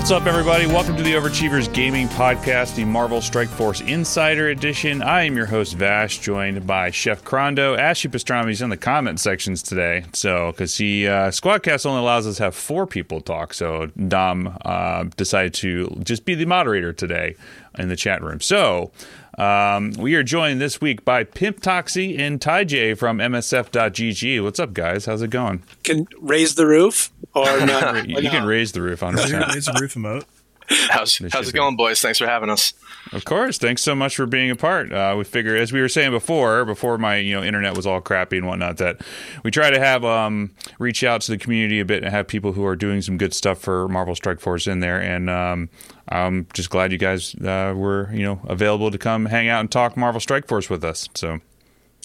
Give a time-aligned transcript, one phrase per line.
[0.00, 0.64] What's up, everybody?
[0.64, 5.02] Welcome to the Overachievers Gaming Podcast, the Marvel Strike Force Insider Edition.
[5.02, 7.78] I am your host, Vash, joined by Chef Crondo.
[7.78, 8.46] Ashley Pastrami.
[8.46, 10.06] Pastrami's in the comment sections today.
[10.14, 13.52] So, because he, uh, Squadcast only allows us to have four people talk.
[13.52, 17.36] So, Dom uh, decided to just be the moderator today
[17.78, 18.40] in the chat room.
[18.40, 18.92] So,
[19.38, 24.42] um, we are joined this week by Pimp Toxie and Ty J from MSF.GG.
[24.42, 25.06] What's up, guys?
[25.06, 25.62] How's it going?
[25.84, 28.08] Can raise the roof or not?
[28.08, 30.24] you, you can raise the roof on Raise the roof emote.
[30.90, 32.00] How's, how's it going, boys?
[32.00, 32.74] Thanks for having us.
[33.12, 33.58] Of course.
[33.58, 34.92] Thanks so much for being a part.
[34.92, 38.00] Uh, we figure, as we were saying before, before my you know internet was all
[38.00, 39.00] crappy and whatnot, that
[39.42, 42.52] we try to have um, reach out to the community a bit and have people
[42.52, 45.00] who are doing some good stuff for Marvel Strike Force in there.
[45.00, 45.70] And um,
[46.08, 49.72] I'm just glad you guys uh, were you know available to come hang out and
[49.72, 51.08] talk Marvel Strike Force with us.
[51.14, 51.40] So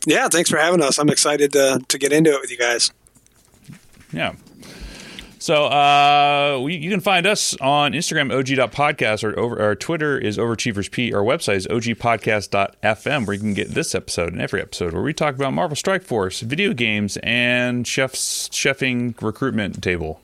[0.08, 0.98] Yeah, thanks for having us.
[0.98, 2.92] I'm excited to, to get into it with you guys.
[4.12, 4.34] yeah.
[5.46, 10.40] So uh, we, you can find us on Instagram, og.podcast, or over, our Twitter is
[10.40, 11.14] overachieversp.
[11.14, 15.14] Our website is ogpodcast.fm, where you can get this episode and every episode where we
[15.14, 20.20] talk about Marvel Strike Force, video games, and chef's chefing recruitment table,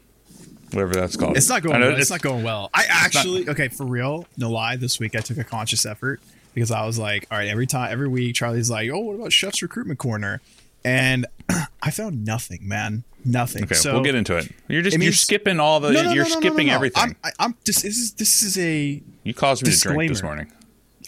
[0.71, 1.37] whatever that's called.
[1.37, 1.81] It's not going.
[1.81, 1.97] Well.
[1.97, 2.71] It's, not going well.
[2.73, 4.25] I actually okay for real.
[4.37, 4.75] No lie.
[4.75, 6.19] This week I took a conscious effort
[6.55, 9.33] because I was like, all right, every time, every week, Charlie's like, oh, what about
[9.33, 10.41] Chef's Recruitment Corner?
[10.83, 11.25] And
[11.83, 13.03] I found nothing, man.
[13.23, 13.63] Nothing.
[13.65, 14.51] Okay, so we'll get into it.
[14.67, 16.71] You're just it you're skipping all the No, no, you're no, no, no, skipping no,
[16.73, 16.75] no.
[16.75, 17.03] everything.
[17.03, 17.83] I'm, I, I'm just.
[17.83, 19.01] This is this is a.
[19.23, 20.51] you caused me to drink this morning.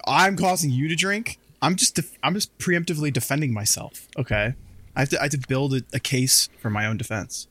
[0.06, 1.40] I'm causing you to drink.
[1.62, 1.96] I'm just.
[1.96, 4.08] Def- I'm just preemptively defending myself.
[4.18, 4.54] Okay.
[4.96, 5.20] I have to.
[5.20, 7.48] I have to build a, a case for my own defense.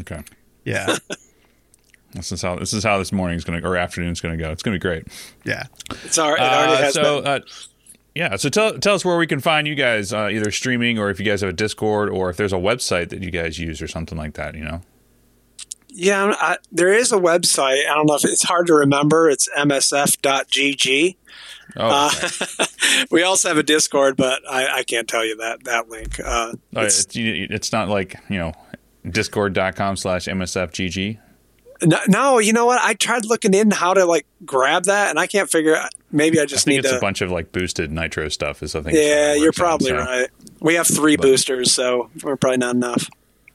[0.00, 0.22] Okay.
[0.64, 0.96] Yeah.
[2.14, 4.50] This is how this is how this morning's gonna or afternoon's gonna go.
[4.50, 5.06] It's gonna be great.
[5.44, 5.64] yeah.
[6.04, 6.38] It's all right.
[6.42, 7.26] It already Uh, has so, been.
[7.30, 7.40] uh,
[8.14, 8.36] yeah.
[8.36, 11.18] So tell tell us where we can find you guys, uh, either streaming or if
[11.18, 13.88] you guys have a Discord or if there's a website that you guys use or
[13.88, 14.54] something like that.
[14.54, 14.80] You know.
[15.94, 17.86] Yeah, I, there is a website.
[17.86, 19.28] I don't know if it's hard to remember.
[19.28, 21.16] It's msf.gg.
[21.76, 22.10] Oh,
[22.58, 22.66] Uh,
[23.10, 26.18] we also have a Discord, but I, I can't tell you that that link.
[26.20, 28.52] Uh, Uh, it's- it's, it's not like you know
[29.08, 31.18] discord.com slash msfgg
[31.84, 32.80] no, no, you know what?
[32.82, 35.76] I tried looking in how to like grab that, and I can't figure.
[35.76, 35.90] out.
[36.10, 36.98] Maybe I i just think need it's to.
[36.98, 39.88] a bunch of like boosted nitro stuff is i think yeah, you're works out, probably
[39.88, 39.96] so.
[39.96, 40.28] right.
[40.60, 43.08] We have three But- boosters, so we're probably not enough.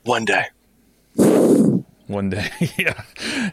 [0.03, 0.45] One day.
[2.07, 3.01] one day yeah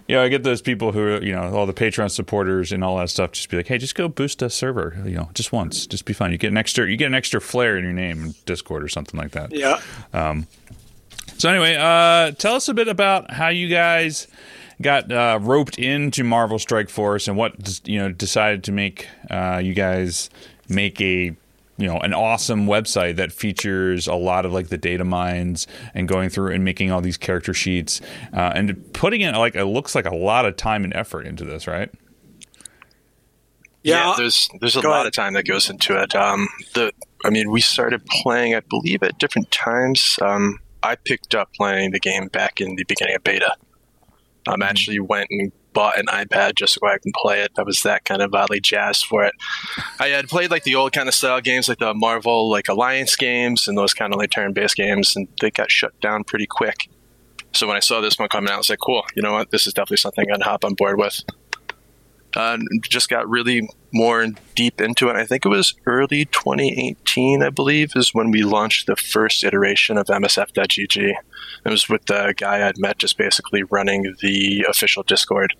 [0.06, 2.96] yeah i get those people who are you know all the patreon supporters and all
[2.98, 5.86] that stuff just be like hey just go boost a server you know just once
[5.88, 8.22] just be fun you get an extra you get an extra flair in your name
[8.26, 9.80] in discord or something like that Yeah.
[10.12, 10.46] Um,
[11.36, 14.28] So anyway, uh, tell us a bit about how you guys
[14.82, 19.60] got uh, roped into Marvel Strike Force and what you know decided to make uh,
[19.62, 20.30] you guys
[20.68, 21.34] make a
[21.76, 26.08] you know an awesome website that features a lot of like the data mines and
[26.08, 28.00] going through and making all these character sheets
[28.32, 31.44] uh, and putting in like it looks like a lot of time and effort into
[31.44, 31.90] this, right?
[33.82, 34.14] Yeah.
[34.16, 35.06] there's there's a lot ahead.
[35.06, 36.14] of time that goes into it.
[36.14, 36.92] Um, the
[37.24, 40.18] I mean, we started playing, I believe, at different times.
[40.20, 43.54] Um, I picked up playing the game back in the beginning of beta.
[44.46, 47.52] Um, actually went and bought an iPad just so I can play it.
[47.58, 49.34] I was that kind of oddly jazzed for it.
[49.98, 53.16] I had played like the old kind of style games, like the Marvel like Alliance
[53.16, 56.88] games and those kind of like turn-based games, and they got shut down pretty quick.
[57.52, 59.50] So when I saw this one coming out, I was like, "Cool, you know what?
[59.50, 61.20] This is definitely something I'm gonna hop on board with."
[62.36, 65.16] Uh, just got really more deep into it.
[65.16, 69.96] I think it was early 2018, I believe, is when we launched the first iteration
[69.96, 71.14] of MSF.gg.
[71.64, 75.54] It was with the guy I'd met just basically running the official Discord.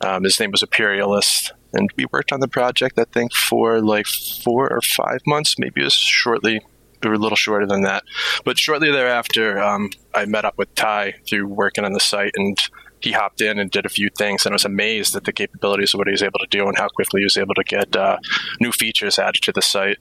[0.00, 4.06] Um, his name was Imperialist, and we worked on the project, I think, for like
[4.06, 5.56] four or five months.
[5.58, 6.60] Maybe it was shortly,
[7.04, 8.04] were a little shorter than that.
[8.44, 12.56] But shortly thereafter, um, I met up with Ty through working on the site, and
[13.00, 15.94] he hopped in and did a few things, and I was amazed at the capabilities
[15.94, 17.94] of what he was able to do and how quickly he was able to get
[17.96, 18.18] uh,
[18.60, 19.98] new features added to the site.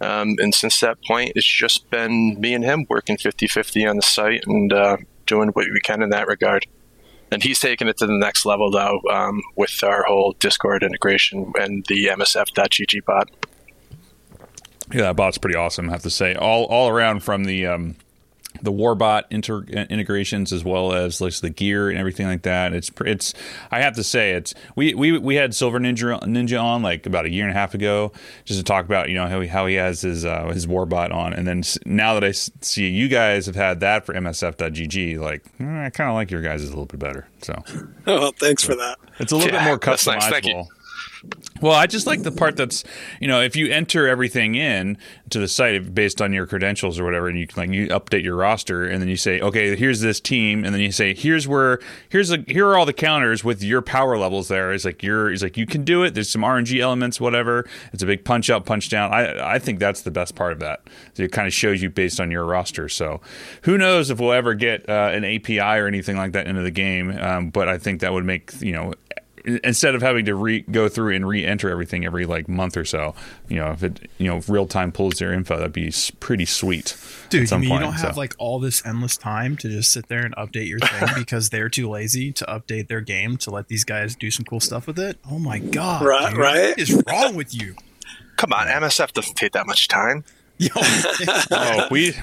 [0.00, 3.96] Um, and since that point, it's just been me and him working 50 50 on
[3.96, 4.96] the site and uh,
[5.26, 6.66] doing what we can in that regard.
[7.32, 11.52] And he's taken it to the next level, though, um, with our whole Discord integration
[11.58, 13.30] and the MSF.gg bot.
[14.92, 15.88] Yeah, that bot's pretty awesome.
[15.88, 17.96] I have to say, all all around from the um,
[18.62, 22.72] the Warbot inter- integrations as well as like the gear and everything like that.
[22.72, 23.34] It's it's
[23.70, 27.24] I have to say it's we we, we had Silver Ninja Ninja on like about
[27.26, 28.12] a year and a half ago
[28.44, 31.12] just to talk about you know how he, how he has his uh, his Warbot
[31.12, 35.44] on, and then now that I see you guys have had that for MSF.gg, like
[35.60, 37.26] eh, I kind of like your guys is a little bit better.
[37.42, 37.62] So
[38.06, 38.98] Oh, thanks for that.
[39.18, 40.24] it's a little Yeah, bit more that's nice.
[41.62, 42.84] Well, I just like the part that's,
[43.20, 44.98] you know, if you enter everything in
[45.30, 48.36] to the site based on your credentials or whatever, and you like you update your
[48.36, 51.80] roster, and then you say, okay, here's this team, and then you say, here's where,
[52.08, 54.48] here's a, here are all the counters with your power levels.
[54.48, 56.14] There, it's like you're, like you can do it.
[56.14, 57.66] There's some RNG elements, whatever.
[57.92, 59.12] It's a big punch up, punch down.
[59.12, 60.82] I, I think that's the best part of that.
[61.14, 62.88] So it kind of shows you based on your roster.
[62.88, 63.20] So,
[63.62, 66.70] who knows if we'll ever get uh, an API or anything like that into the
[66.70, 67.16] game?
[67.18, 68.92] Um, but I think that would make you know
[69.46, 73.14] instead of having to re- go through and re-enter everything every like month or so,
[73.48, 76.96] you know, if it you know real time pulls their info, that'd be pretty sweet.
[77.30, 78.06] Dude, I mean, point, you don't so.
[78.08, 81.50] have like all this endless time to just sit there and update your thing because
[81.50, 84.86] they're too lazy to update their game to let these guys do some cool stuff
[84.86, 85.18] with it.
[85.30, 86.30] Oh my god, right?
[86.30, 86.68] Dude, right?
[86.70, 87.76] What is wrong with you?
[88.36, 90.24] Come on, MSF doesn't take that much time.
[90.58, 92.14] Yo, oh, we.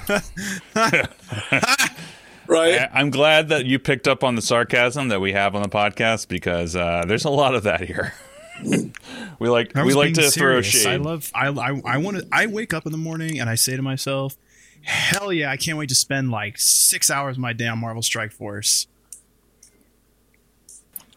[2.48, 2.90] Right?
[2.94, 5.70] I, am glad that you picked up on the sarcasm that we have on the
[5.70, 8.14] podcast because uh, there's a lot of that here.
[9.40, 10.36] we like we like to serious.
[10.36, 10.88] throw shade.
[10.88, 13.56] I love I I, I want to I wake up in the morning and I
[13.56, 14.36] say to myself,
[14.84, 18.02] "Hell yeah, I can't wait to spend like 6 hours of my day on Marvel
[18.02, 18.88] Strike Force."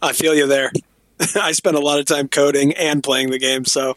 [0.03, 0.71] I feel you there.
[1.37, 3.97] I spend a lot of time coding and playing the game, so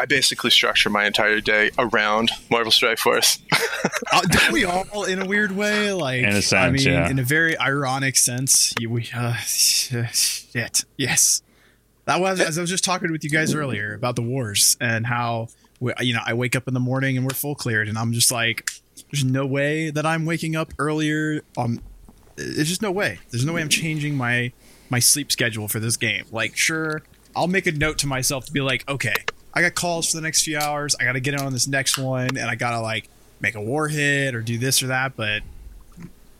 [0.00, 3.38] I basically structure my entire day around Marvel Strike Force.
[4.12, 5.92] uh, don't we all, in a weird way?
[5.92, 7.10] Like, in a sense, I mean, yeah.
[7.10, 8.72] in a very ironic sense.
[8.80, 11.42] You, we, uh, shit, yes.
[12.06, 15.06] That was as I was just talking with you guys earlier about the wars and
[15.06, 15.48] how
[15.80, 18.14] we, you know I wake up in the morning and we're full cleared and I'm
[18.14, 18.70] just like,
[19.12, 21.42] there's no way that I'm waking up earlier.
[21.58, 21.82] Um,
[22.36, 23.18] there's just no way.
[23.30, 24.50] There's no way I'm changing my
[24.88, 26.24] my sleep schedule for this game.
[26.32, 27.02] Like, sure,
[27.36, 29.14] I'll make a note to myself to be like, okay,
[29.52, 30.94] I got calls for the next few hours.
[31.00, 33.08] I got to get in on this next one, and I got to like
[33.40, 35.16] make a war hit or do this or that.
[35.16, 35.42] But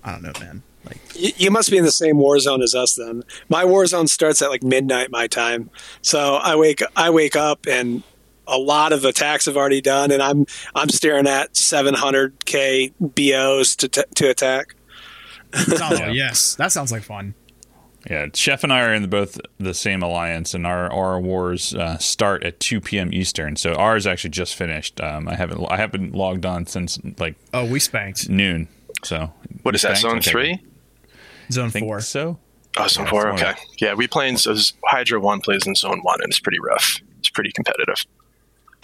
[0.05, 0.63] I don't know, man.
[0.85, 2.95] Like you, you must be in the same war zone as us.
[2.95, 5.71] Then my war zone starts at like midnight my time,
[6.03, 8.03] so I wake I wake up and
[8.47, 13.89] a lot of attacks have already done, and I'm I'm staring at 700k BOs to
[13.89, 14.75] t- to attack.
[15.55, 17.35] oh yes, that sounds like fun.
[18.09, 21.99] Yeah, Chef and I are in both the same alliance, and our our wars uh,
[21.99, 23.13] start at 2 p.m.
[23.13, 23.57] Eastern.
[23.57, 25.01] So ours actually just finished.
[25.01, 28.69] Um, I haven't I haven't logged on since like oh we spanked noon.
[29.05, 29.33] So
[29.63, 30.31] what is that zone okay.
[30.31, 30.63] three?
[31.53, 32.01] Zone four.
[32.01, 32.39] So
[32.79, 33.33] oh zone yeah, four.
[33.33, 34.57] Okay, yeah, we play in so
[34.87, 37.01] Hydra one plays in zone one, and it's pretty rough.
[37.19, 38.07] It's pretty competitive.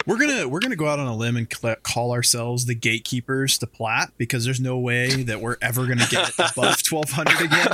[0.07, 3.57] We're gonna we're gonna go out on a limb and cl- call ourselves the gatekeepers
[3.57, 7.67] to plat because there's no way that we're ever gonna get above 1200 again.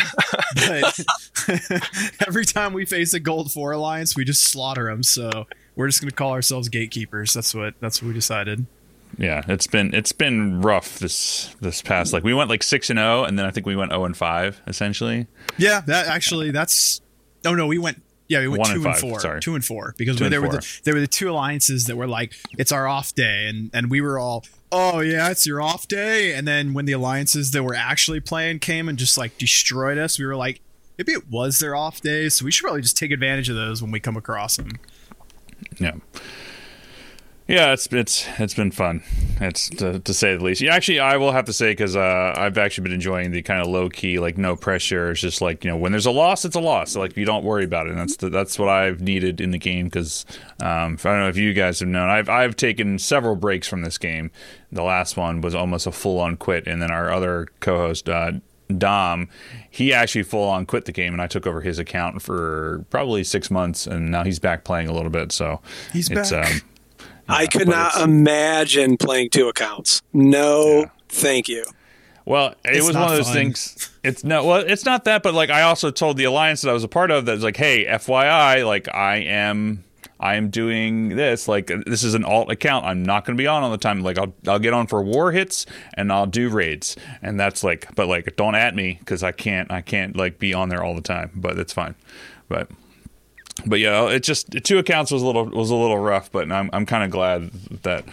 [0.55, 5.03] But every time we face a gold four alliance, we just slaughter them.
[5.03, 5.45] So
[5.75, 7.35] we're just gonna call ourselves gatekeepers.
[7.35, 8.65] That's what that's what we decided.
[9.19, 12.97] Yeah, it's been it's been rough this this past like we went like six and
[12.97, 15.27] zero, oh, and then I think we went zero oh and five essentially.
[15.59, 16.99] Yeah, that actually that's
[17.45, 19.19] oh no, we went yeah, we went One two and, and four.
[19.19, 19.41] Sorry.
[19.41, 22.07] Two and four because two there were the there were the two alliances that were
[22.07, 25.87] like it's our off day, and and we were all oh yeah it's your off
[25.87, 29.97] day, and then when the alliances that were actually playing came and just like destroyed
[29.97, 30.61] us, we were like
[30.97, 33.81] maybe it was their off day, so we should probably just take advantage of those
[33.81, 34.71] when we come across them.
[35.79, 35.93] Yeah.
[37.47, 39.03] Yeah, it's it's it's been fun.
[39.41, 40.61] It's to, to say the least.
[40.61, 43.59] Yeah, actually, I will have to say because uh, I've actually been enjoying the kind
[43.59, 45.11] of low key, like no pressure.
[45.11, 46.91] It's just like you know, when there's a loss, it's a loss.
[46.91, 47.91] So, like you don't worry about it.
[47.91, 50.25] And that's the, that's what I've needed in the game because
[50.61, 52.09] um, I don't know if you guys have known.
[52.09, 54.31] I've I've taken several breaks from this game.
[54.71, 58.07] The last one was almost a full on quit, and then our other co-host.
[58.07, 58.33] Uh,
[58.75, 59.27] Dom,
[59.69, 63.23] he actually full on quit the game, and I took over his account for probably
[63.25, 65.33] six months, and now he's back playing a little bit.
[65.33, 65.59] So
[65.91, 66.31] he's back.
[66.31, 66.61] Um,
[67.27, 70.01] I could not imagine playing two accounts.
[70.11, 70.89] No, yeah.
[71.09, 71.63] thank you.
[72.25, 73.33] Well, it it's was one of those fun.
[73.33, 73.89] things.
[74.03, 76.73] It's no, well, it's not that, but like I also told the alliance that I
[76.73, 79.83] was a part of that was like, hey, FYI, like I am,
[80.19, 81.47] I am doing this.
[81.49, 82.85] Like this is an alt account.
[82.85, 84.01] I'm not going to be on all the time.
[84.01, 85.65] Like I'll, I'll get on for war hits
[85.95, 89.69] and I'll do raids, and that's like, but like don't at me because I can't,
[89.69, 91.31] I can't like be on there all the time.
[91.35, 91.95] But it's fine.
[92.47, 92.69] But
[93.65, 96.69] but yeah, it just two accounts was a little was a little rough, but I'm
[96.73, 97.51] I'm kind of glad
[97.83, 98.05] that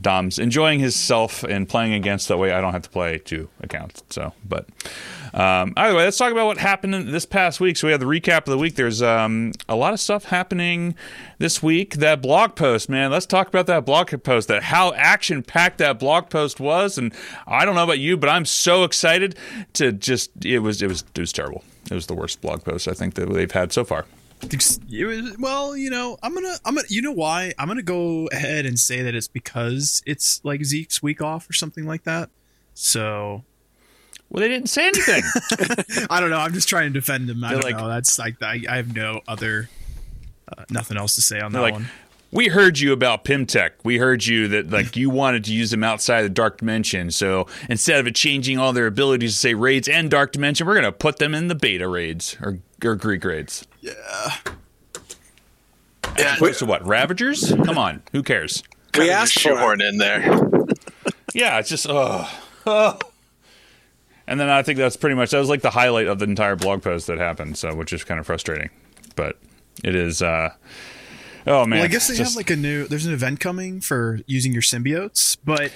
[0.00, 2.52] Dom's enjoying himself and playing against that way.
[2.52, 4.02] I don't have to play two accounts.
[4.10, 4.68] So, but
[5.32, 7.76] um, either way, let's talk about what happened this past week.
[7.76, 8.74] So we have the recap of the week.
[8.74, 10.94] There's um, a lot of stuff happening
[11.38, 11.94] this week.
[11.94, 13.10] That blog post, man.
[13.10, 14.48] Let's talk about that blog post.
[14.48, 16.98] That how action packed that blog post was.
[16.98, 17.12] And
[17.46, 19.36] I don't know about you, but I'm so excited
[19.74, 20.44] to just.
[20.44, 21.64] It was it was it was terrible.
[21.90, 24.06] It was the worst blog post I think that they've had so far.
[25.38, 27.52] Well, you know, I'm gonna, I'm gonna, you know why?
[27.58, 31.52] I'm gonna go ahead and say that it's because it's like Zeke's week off or
[31.52, 32.30] something like that.
[32.74, 33.44] So,
[34.30, 35.22] well, they didn't say anything.
[36.10, 36.38] I don't know.
[36.38, 37.42] I'm just trying to defend them.
[37.42, 37.88] I They're don't like, know.
[37.88, 39.68] That's like I, I have no other.
[40.56, 41.86] uh, nothing else to say on that like, one.
[42.32, 43.84] We heard you about Pym Tech.
[43.84, 47.10] We heard you that like you wanted to use them outside the dark dimension.
[47.10, 50.74] So instead of it changing all their abilities to say raids and dark dimension, we're
[50.74, 53.66] gonna put them in the beta raids or or Greek raids.
[53.86, 54.36] Yeah.
[56.18, 56.86] Yeah, So what?
[56.86, 57.52] Ravagers?
[57.64, 58.62] Come on, who cares?
[58.96, 59.54] We we asked for it.
[59.54, 60.42] shoehorn in there.
[61.34, 62.26] Yeah, it's just oh,
[62.66, 62.98] oh.
[64.26, 66.56] And then I think that's pretty much that was like the highlight of the entire
[66.56, 67.58] blog post that happened.
[67.58, 68.70] So which is kind of frustrating,
[69.16, 69.36] but
[69.84, 70.22] it is.
[70.22, 70.54] uh
[71.46, 72.86] Oh man, Well, I guess they just- have like a new.
[72.88, 75.72] There's an event coming for using your symbiotes, but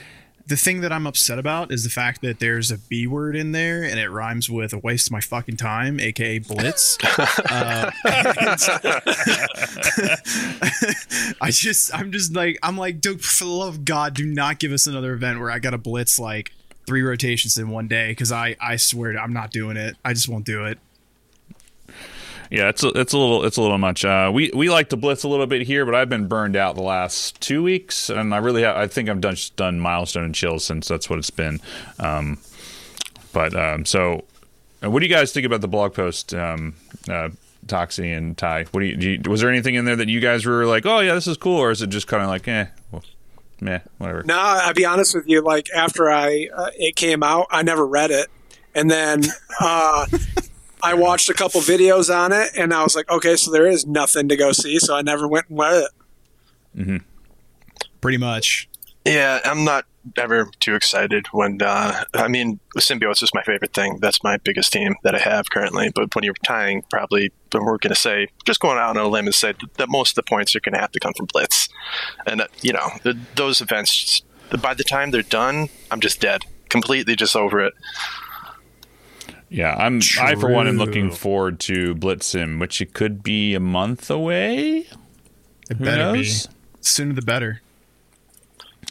[0.46, 3.52] the thing that I'm upset about is the fact that there's a B word in
[3.52, 6.98] there and it rhymes with a waste of my fucking time, aka Blitz.
[7.18, 7.90] uh,
[11.40, 14.58] I just, I'm just like, I'm like, dude, for the love of God, do not
[14.58, 16.52] give us another event where I got to blitz like
[16.86, 19.96] three rotations in one day because I, I swear, to, I'm not doing it.
[20.04, 20.78] I just won't do it.
[22.50, 24.04] Yeah, it's a, it's a little it's a little much.
[24.04, 26.74] Uh, we we like to blitz a little bit here, but I've been burned out
[26.74, 30.64] the last two weeks, and I really I think I've done done milestone and chills
[30.64, 31.60] since that's what it's been.
[32.00, 32.38] Um,
[33.32, 34.24] but um, so,
[34.82, 36.74] uh, what do you guys think about the blog post, um,
[37.08, 37.28] uh,
[37.66, 38.64] Toxie and Ty?
[38.72, 40.84] What do you, do you was there anything in there that you guys were like,
[40.86, 43.04] oh yeah, this is cool, or is it just kind of like, eh, well,
[43.60, 44.24] meh, whatever?
[44.24, 45.40] No, I'll be honest with you.
[45.40, 48.26] Like after I uh, it came out, I never read it,
[48.74, 49.22] and then
[49.60, 50.06] uh,
[50.82, 53.86] I watched a couple videos on it, and I was like, okay, so there is
[53.86, 54.78] nothing to go see.
[54.78, 55.90] So I never went and read it.
[58.00, 58.68] Pretty much.
[59.04, 61.60] Yeah, I'm not ever too excited when.
[61.62, 63.98] Uh, I mean, symbiotes is my favorite thing.
[64.00, 65.90] That's my biggest team that I have currently.
[65.94, 69.26] But when you're tying, probably we're going to say, just going out on a limb
[69.26, 71.68] and say that most of the points are going to have to come from blitz,
[72.26, 74.22] and uh, you know the, those events.
[74.62, 77.72] By the time they're done, I'm just dead, completely just over it.
[79.50, 83.60] Yeah, I'm I for one am looking forward to Blitzim, which it could be a
[83.60, 84.86] month away.
[85.68, 86.46] It Who better knows?
[86.46, 86.52] be.
[86.80, 87.60] Sooner the better.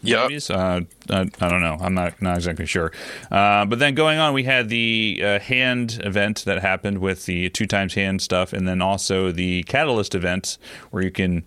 [0.02, 1.78] Yeah, Uh, I, I don't know.
[1.80, 2.92] I'm not not exactly sure.
[3.32, 7.50] Uh, but then going on, we had the uh, hand event that happened with the
[7.50, 10.58] two times hand stuff, and then also the catalyst event
[10.92, 11.44] where you can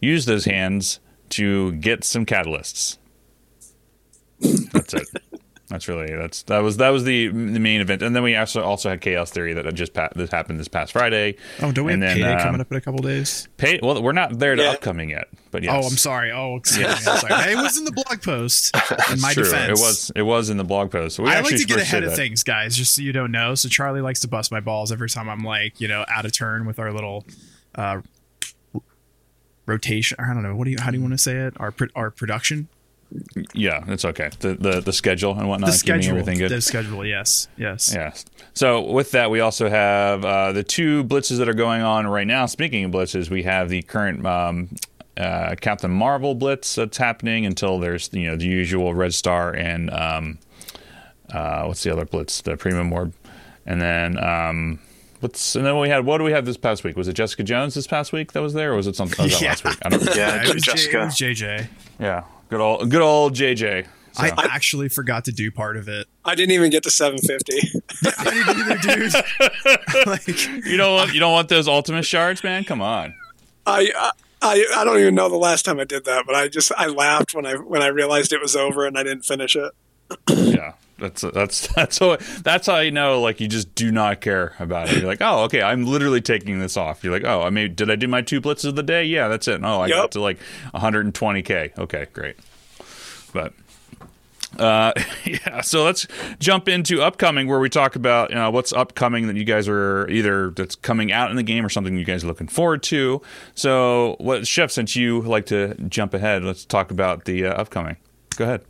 [0.00, 2.98] use those hands to get some catalysts.
[4.72, 5.08] That's it.
[5.68, 8.62] That's really that's that was that was the the main event, and then we also
[8.62, 11.34] also had Chaos Theory that just pa- that happened this past Friday.
[11.60, 13.48] Oh, don't we And have then, payday um, coming up in a couple days?
[13.56, 14.70] Pay, well, we're not there to Yeah.
[14.70, 15.72] upcoming yet, but yes.
[15.74, 16.30] Oh, I'm sorry.
[16.30, 16.92] Oh, excuse me.
[17.12, 17.52] I'm sorry.
[17.52, 18.76] It was in the blog post.
[19.12, 19.42] In my True.
[19.42, 21.16] defense, It was it was in the blog post.
[21.16, 22.16] So we I like to get ahead of that.
[22.16, 23.56] things, guys, just so you don't know.
[23.56, 26.32] So Charlie likes to bust my balls every time I'm like, you know, out of
[26.32, 27.24] turn with our little
[27.74, 28.02] uh,
[29.66, 30.16] rotation.
[30.20, 30.54] I don't know.
[30.54, 30.76] What do you?
[30.80, 31.54] How do you want to say it?
[31.58, 32.68] Our pro- our production,
[33.54, 34.30] Yeah, it's okay.
[34.40, 36.50] The the, the schedule and whatnot, the schedule, everything good.
[36.50, 37.04] the schedule.
[37.06, 37.92] Yes, yes.
[37.94, 38.12] Yeah.
[38.54, 42.26] So with that, we also have uh, the two blitzes that are going on right
[42.26, 42.46] now.
[42.46, 44.70] Speaking of blitzes, we have the current um,
[45.16, 49.88] uh, Captain Marvel blitz that's happening until there's you know the usual Red Star and
[49.90, 50.38] um,
[51.32, 52.40] uh, what's the other blitz?
[52.42, 53.12] The Premium Orb,
[53.64, 54.22] and then.
[54.22, 54.80] Um,
[55.20, 56.94] What's, and then we had what do we have this past week?
[56.94, 59.32] Was it Jessica Jones this past week that was there, or was it something was
[59.32, 59.48] that Yeah.
[59.48, 59.78] last week?
[59.80, 60.04] I don't.
[60.04, 60.12] know.
[60.14, 61.68] Yeah, it was, J- it was JJ.
[61.98, 63.86] Yeah, good old good old JJ.
[64.12, 66.06] So- I actually forgot to do part of it.
[66.24, 67.82] I didn't even get to 750.
[68.18, 70.06] I didn't either, dude.
[70.06, 72.64] like, you don't want you don't want those Ultimate shards, man.
[72.64, 73.14] Come on.
[73.66, 76.72] I, I I don't even know the last time I did that, but I just
[76.76, 79.72] I laughed when I when I realized it was over and I didn't finish it.
[80.28, 84.54] Yeah, that's that's that's how that's how you know like you just do not care
[84.58, 84.98] about it.
[84.98, 87.04] You're like, oh, okay, I'm literally taking this off.
[87.04, 89.04] You're like, oh, I made did I do my two blitzes of the day?
[89.04, 89.60] Yeah, that's it.
[89.62, 90.38] Oh, I got to like
[90.74, 91.78] 120k.
[91.78, 92.36] Okay, great.
[93.32, 93.52] But
[94.58, 94.92] uh,
[95.24, 96.06] yeah, so let's
[96.38, 100.08] jump into upcoming where we talk about you know what's upcoming that you guys are
[100.08, 103.20] either that's coming out in the game or something you guys are looking forward to.
[103.54, 104.70] So, what chef?
[104.70, 107.96] Since you like to jump ahead, let's talk about the uh, upcoming.
[108.36, 108.62] Go ahead.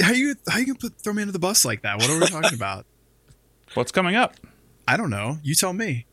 [0.00, 1.98] How you how you gonna put, throw me under the bus like that?
[1.98, 2.86] What are we talking about?
[3.74, 4.34] What's coming up?
[4.88, 5.38] I don't know.
[5.42, 6.06] You tell me.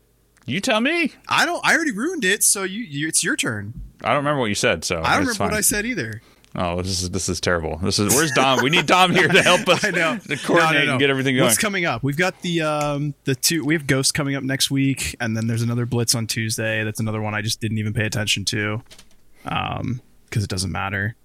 [0.46, 1.12] You tell me.
[1.28, 1.64] I don't.
[1.64, 2.42] I already ruined it.
[2.42, 3.74] So you, you it's your turn.
[4.02, 5.54] I don't remember what you said, so I don't remember what.
[5.54, 6.22] I said either.
[6.54, 7.76] Oh, this is this is terrible.
[7.76, 8.62] This is where's Dom?
[8.62, 9.84] we need Dom here to help us.
[9.84, 10.18] I know.
[10.18, 11.44] to coordinate and get everything going.
[11.44, 12.02] What's coming up?
[12.02, 13.64] We've got the um the two.
[13.64, 16.84] We have Ghost coming up next week, and then there's another Blitz on Tuesday.
[16.84, 18.82] That's another one I just didn't even pay attention to,
[19.44, 21.16] um, because it doesn't matter.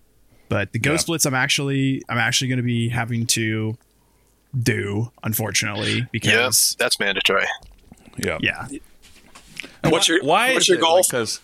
[0.53, 1.13] But the Ghost Yeah.
[1.13, 3.75] Blitz, I'm actually I'm actually going to be having to
[4.61, 7.45] do, unfortunately, Yep, because that's mandatory.
[8.17, 8.37] yeah.
[8.39, 8.67] yeah,
[9.81, 11.01] And What's your Why what's is your goal?
[11.01, 11.41] Because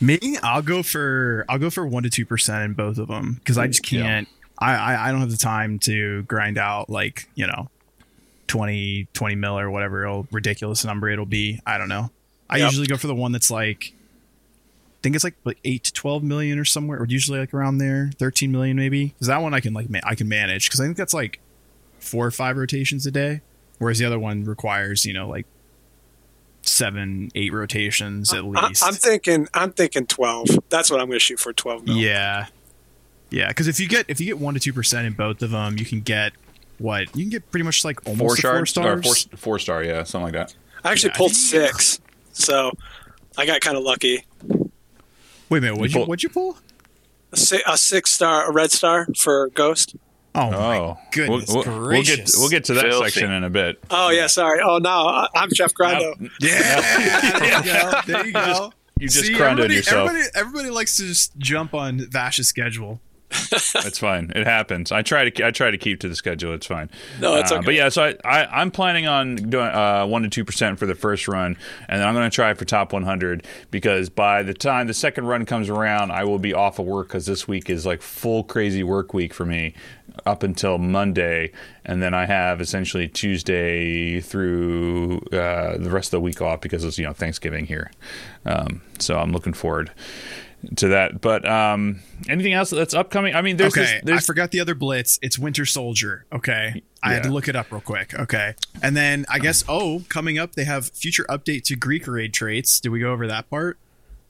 [0.00, 3.34] Me, I'll go for I'll go for one to two percent in both of them
[3.34, 4.26] because I just can't.
[4.58, 7.70] I, I I don't have the time to grind out like you know
[8.48, 11.60] 20, 20 mil or whatever it'll, ridiculous number it'll be.
[11.64, 12.10] I don't know.
[12.50, 12.70] I Yep.
[12.70, 13.97] usually go for the one that's like, I
[15.02, 18.10] think it's like like eight to twelve million or somewhere, or usually like around there,
[18.18, 19.06] thirteen million maybe.
[19.06, 21.40] Because that one I can like ma- I can manage because I think that's like
[21.98, 23.40] four or five rotations a day,
[23.78, 25.46] whereas the other one requires you know like
[26.62, 28.84] seven, eight rotations at I, least.
[28.84, 29.48] I'm thinking.
[29.54, 30.48] I'm thinking 12.
[30.68, 31.96] That's what I'm going to shoot for 12 mil.
[31.96, 32.46] Yeah,
[33.30, 33.48] yeah.
[33.48, 35.78] Because if you get if you get one to two percent in both of them,
[35.78, 36.32] you can get
[36.78, 39.24] what you can get pretty much like almost Four a star, uh, four stars.
[39.24, 40.54] Four, four star, yeah, something like that.
[40.84, 42.00] I actually Yeah, pulled six,
[42.32, 42.70] so
[43.36, 44.24] I got kind of lucky.
[45.50, 46.58] Wait a minute, what'd You you, pull- what'd you pull?
[47.32, 49.96] A, si- a six star, a red star for Ghost.
[50.34, 53.10] Oh, my Oh, goodness we'll, we'll, we'll get we'll get to that Filthy.
[53.10, 53.82] section in a bit.
[53.90, 54.60] Oh yeah, sorry.
[54.62, 56.14] Oh no, I, I'm Jeff Grando.
[56.40, 56.80] Yeah,
[57.38, 58.00] there you go.
[58.06, 58.72] There you go.
[59.00, 60.08] You just See, crundered everybody, yourself.
[60.10, 63.00] Everybody, everybody likes to just jump on Vash's schedule.
[63.52, 64.32] It's fine.
[64.34, 64.90] It happens.
[64.92, 66.54] I try to I try to keep to the schedule.
[66.54, 66.90] It's fine.
[67.20, 67.64] No, it's Uh, okay.
[67.64, 70.86] But yeah, so I, I I'm planning on doing uh, one to two percent for
[70.86, 71.56] the first run,
[71.88, 75.26] and then I'm going to try for top 100 because by the time the second
[75.26, 78.44] run comes around, I will be off of work because this week is like full
[78.44, 79.74] crazy work week for me
[80.26, 81.52] up until Monday,
[81.84, 86.82] and then I have essentially Tuesday through uh, the rest of the week off because
[86.84, 87.90] it's you know Thanksgiving here.
[88.46, 89.90] Um, so I'm looking forward
[90.76, 91.20] to that.
[91.20, 93.34] But um, anything else that's upcoming?
[93.34, 95.18] I mean, there's okay, this, I forgot the other blitz.
[95.22, 96.26] It's Winter Soldier.
[96.32, 98.14] Okay, I had to look it up real quick.
[98.14, 102.32] Okay, and then I guess oh, coming up they have future update to Greek raid
[102.32, 102.80] traits.
[102.80, 103.78] Did we go over that part?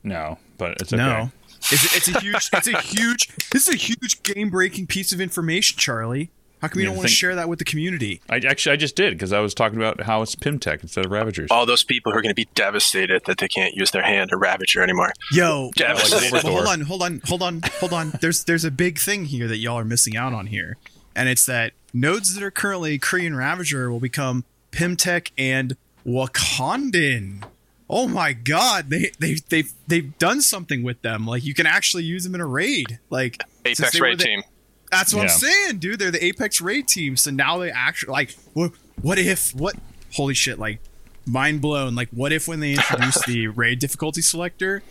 [0.02, 1.02] no, but it's okay.
[1.02, 1.30] No.
[1.72, 2.48] Is it, it's a huge.
[2.52, 3.28] It's a huge.
[3.50, 6.30] This is a huge game breaking piece of information, Charlie.
[6.60, 8.20] How come you Yeah, don't want to share that with the community?
[8.28, 11.04] I actually I just did because I was talking about how it's Pym Tech instead
[11.06, 11.50] of Ravagers.
[11.50, 14.30] All those people who are going to be devastated that they can't use their hand
[14.32, 15.12] or Ravager anymore.
[15.32, 18.12] Yo, Yeah, like well, hold on, hold on, hold on, hold on.
[18.20, 20.76] There's there's a big thing here that y'all are missing out on here,
[21.14, 27.44] and it's that nodes that are currently Korean Ravager will become Pym Tech and Wakandan.
[27.90, 31.26] Oh my God, they they they they've done something with them.
[31.26, 32.98] Like you can actually use them in a raid.
[33.10, 34.42] Like since Apex raid the- team.
[34.90, 35.98] That's what I'm saying, dude.
[35.98, 37.16] They're the Apex raid team.
[37.16, 38.72] So now they actually like what
[39.02, 39.76] what if what
[40.14, 40.80] holy shit, like
[41.26, 41.94] mind blown.
[41.94, 44.82] Like what if when they introduce the raid difficulty selector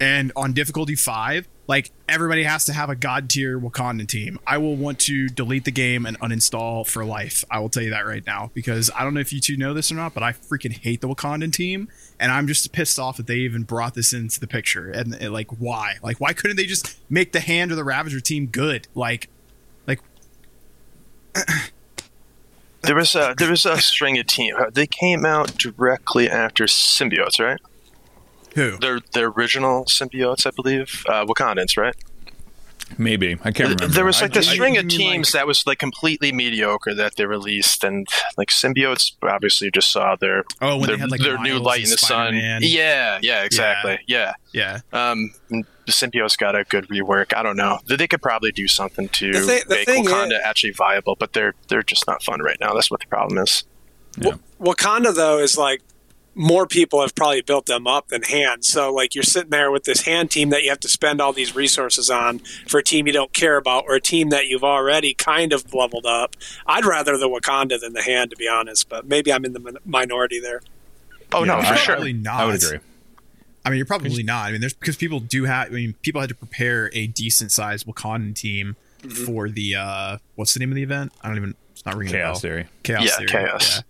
[0.00, 4.38] and on difficulty five, like everybody has to have a god tier Wakandan team.
[4.46, 7.44] I will want to delete the game and uninstall for life.
[7.50, 8.50] I will tell you that right now.
[8.54, 11.00] Because I don't know if you two know this or not, but I freaking hate
[11.00, 11.88] the Wakandan team.
[12.20, 14.90] And I'm just pissed off that they even brought this into the picture.
[14.90, 15.96] And, and, like why?
[16.02, 18.86] Like why couldn't they just make the hand or the Ravager team good?
[18.94, 19.28] Like
[22.82, 24.54] There was a there was a string of team.
[24.56, 27.60] uh, They came out directly after symbiotes, right?
[28.54, 28.78] who?
[28.78, 31.04] Their their original symbiotes, I believe.
[31.08, 31.96] Uh, Wakandans, right?
[32.98, 33.88] Maybe I can't remember.
[33.88, 37.16] There was like this string you of mean, teams that was like completely mediocre that
[37.16, 38.06] they released, and
[38.38, 41.82] like symbiotes obviously just saw their Oh, when their, they had like their new light
[41.84, 42.62] in the Spider-Man.
[42.62, 42.70] sun.
[42.70, 43.98] Yeah, yeah, exactly.
[44.06, 44.34] Yeah.
[44.52, 44.80] Yeah.
[44.92, 47.36] Um, the symbiotes got a good rework.
[47.36, 47.80] I don't know.
[47.86, 51.16] They could probably do something to The thi- the make thing Wakanda is- actually viable,
[51.18, 52.72] but they're they're just not fun right now.
[52.72, 53.64] That's what the problem is.
[54.60, 55.82] Wakanda though is like
[56.38, 58.64] more people have probably built them up than hand.
[58.64, 61.32] So like you're sitting there with this hand team that you have to spend all
[61.32, 64.62] these resources on for a team you don't care about or a team that you've
[64.62, 66.36] already kind of leveled up.
[66.66, 69.80] I'd rather the Wakanda than the hand to be honest, but maybe I'm in the
[69.84, 70.60] minority there.
[71.32, 71.94] Oh Yeah, no, for I- sure.
[71.96, 72.40] Probably not.
[72.40, 72.78] I would agree.
[73.64, 74.46] I mean, you're probably not.
[74.46, 75.68] I mean, there's because people do have.
[75.68, 79.24] I mean, people had to prepare a decent sized Wakandan team Mm-hmm.
[79.26, 81.12] for the uh, what's the name of the event?
[81.22, 81.54] I don't even.
[81.72, 82.40] It's not ringing a Chaos bell.
[82.40, 82.66] Theory.
[82.82, 83.28] Chaos Yeah, Theory.
[83.28, 83.76] chaos.
[83.76, 83.82] Yeah.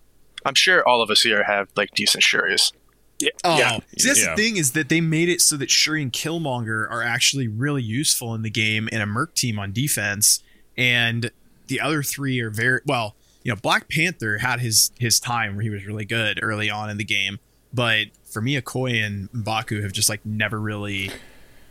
[0.46, 2.72] I'm sure all of us here have like decent Shuris.
[3.18, 3.30] Yeah.
[3.44, 3.78] Oh, yeah.
[3.98, 4.34] see, that's Yeah.
[4.34, 7.82] the thing is that they made it so that Shuri and Killmonger are actually really
[7.82, 10.42] useful in the game in a Merc team on defense,
[10.76, 11.30] and
[11.68, 13.16] the other three are very well.
[13.42, 16.90] You know, Black Panther had his his time where he was really good early on
[16.90, 17.38] in the game,
[17.72, 21.10] but for me, Okoye and Mbaku have just like never really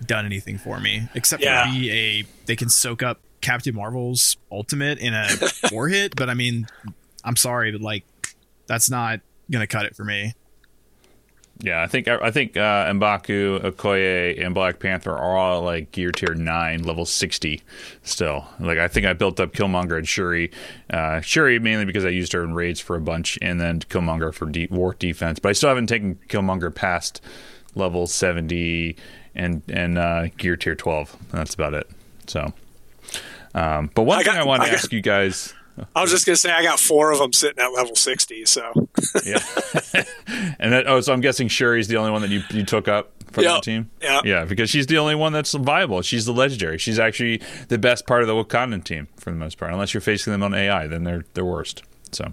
[0.06, 1.66] done anything for me except Yeah.
[1.66, 5.28] for be a they can soak up Captain Marvel's ultimate in a
[5.70, 6.68] four hit, but I mean,
[7.24, 8.04] I'm sorry, but like
[8.68, 9.20] that's not
[9.52, 10.34] gonna cut it for me.
[11.62, 16.12] Yeah, I think I think uh, Mbaku, Okoye, and Black Panther are all like gear
[16.12, 17.62] tier nine, level sixty.
[18.04, 20.52] Still, like I think I built up Killmonger and Shuri.
[20.90, 24.34] Uh, Shuri mainly because I used her in raids for a bunch, and then Killmonger
[24.34, 25.40] for de- war defense.
[25.40, 27.22] But I still haven't taken Killmonger past
[27.74, 28.98] level seventy
[29.34, 31.16] and and uh, gear tier twelve.
[31.32, 31.90] That's about it.
[32.28, 32.52] So,
[33.54, 35.54] um, but one I thing got- I want to I got- ask you guys.
[35.96, 38.46] I was just gonna say I got four of them sitting at level sixty.
[38.46, 38.72] So
[39.26, 39.40] Yeah,
[40.60, 43.12] and that, oh, so I'm guessing Shuri's the only one that you you took up
[43.32, 43.56] from Yeah.
[43.56, 43.90] the team.
[44.02, 44.22] Yeah.
[44.24, 46.02] yeah, because she's the only one that's viable.
[46.02, 46.78] She's the legendary.
[46.78, 49.72] She's actually the best part of the Wakandan team for the most part.
[49.74, 51.84] Unless you're facing them on AI, then they're they're worst.
[52.12, 52.32] So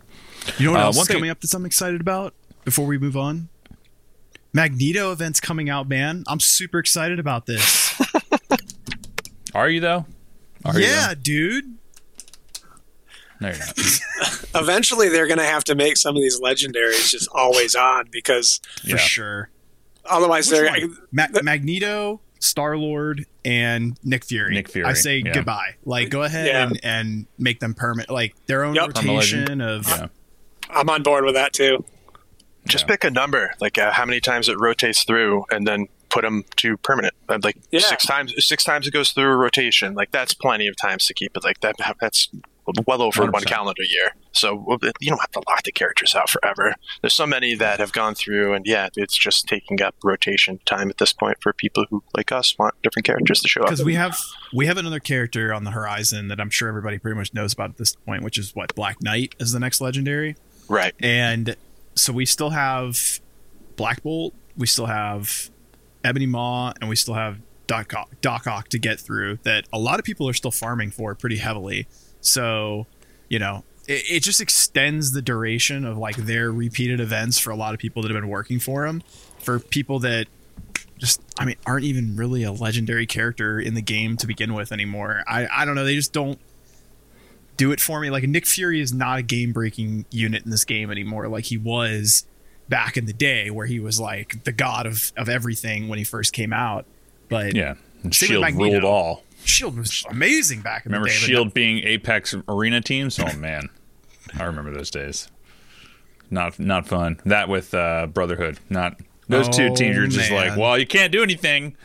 [0.58, 2.86] You know what Uh, else one is thing- coming up that I'm excited about before
[2.86, 3.48] we move on?
[4.52, 6.24] Magneto event's coming out, man.
[6.28, 8.00] I'm super excited about this.
[9.54, 10.06] Are you though?
[10.64, 11.78] Are yeah, you dude.
[13.42, 14.44] No, you're not.
[14.54, 18.60] Eventually, they're going to have to make some of these legendaries just always on because
[18.88, 19.50] For sure.
[20.04, 20.98] otherwise, Which they're one?
[21.10, 24.54] Ma- Magneto, Star Lord, and Nick Fury.
[24.54, 25.32] Nick Fury, I say yeah.
[25.32, 25.74] goodbye.
[25.84, 26.62] Like, go ahead Yeah.
[26.66, 28.96] and, and make them permanent, like their own Yep.
[28.96, 29.86] rotation of.
[29.88, 30.06] Yeah.
[30.70, 31.84] I'm on board with that too.
[32.66, 32.88] Just Yeah.
[32.94, 36.44] pick a number, like uh, how many times it rotates through, and then put them
[36.58, 37.14] to permanent.
[37.28, 37.80] Uh, Like Yeah.
[37.80, 39.94] six times, six times it goes through a rotation.
[39.94, 41.42] Like that's plenty of times to keep it.
[41.44, 42.28] Like that, that's
[42.86, 43.46] well over one 100%.
[43.46, 44.14] calendar year.
[44.32, 46.74] So you don't have to lock the characters out forever.
[47.00, 50.88] There's so many that have gone through, and yeah, it's just taking up rotation time
[50.90, 53.68] at this point for people who, like us, want different characters to show up.
[53.68, 54.16] Because we have
[54.52, 57.70] we have another character on the horizon that I'm sure everybody pretty much knows about
[57.70, 60.36] at this point, which is what Black Knight is the next legendary.
[60.68, 60.94] Right.
[61.00, 61.56] And
[61.94, 63.20] so we still have
[63.76, 65.50] Black Bolt, we still have
[66.04, 69.78] Ebony Maw, and we still have Doc Ock, Doc Ock to get through that a
[69.78, 71.86] lot of people are still farming for pretty heavily.
[72.22, 72.86] So,
[73.28, 77.56] you know, it, it just extends the duration of like their repeated events for a
[77.56, 79.02] lot of people that have been working for them.
[79.40, 80.28] For people that
[80.98, 84.72] just, I mean, aren't even really a legendary character in the game to begin with
[84.72, 85.24] anymore.
[85.26, 85.84] I, I don't know.
[85.84, 86.38] They just don't
[87.56, 88.08] do it for me.
[88.10, 91.58] Like Nick Fury is not a game breaking unit in this game anymore, like he
[91.58, 92.26] was
[92.68, 96.04] back in the day, where he was like the god of of everything when he
[96.04, 96.86] first came out.
[97.28, 97.74] But Yeah.
[98.02, 99.22] And Same Shield ruled all.
[99.44, 101.20] Shield was amazing back in Remember the day.
[101.20, 103.18] but Shield being Apex Arena teams?
[103.18, 103.68] Oh man,
[104.38, 105.28] I remember those days.
[106.30, 107.20] Not not fun.
[107.24, 108.58] That with uh, Brotherhood.
[108.70, 109.96] Not those two Oh, teams.
[109.96, 110.48] You're just man.
[110.50, 111.76] like, well, you can't do anything.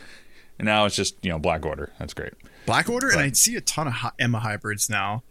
[0.58, 1.92] And now it's just you know Black Order.
[1.98, 2.32] That's great.
[2.66, 5.22] Black Order, and I see a ton of hy- Emma hybrids now.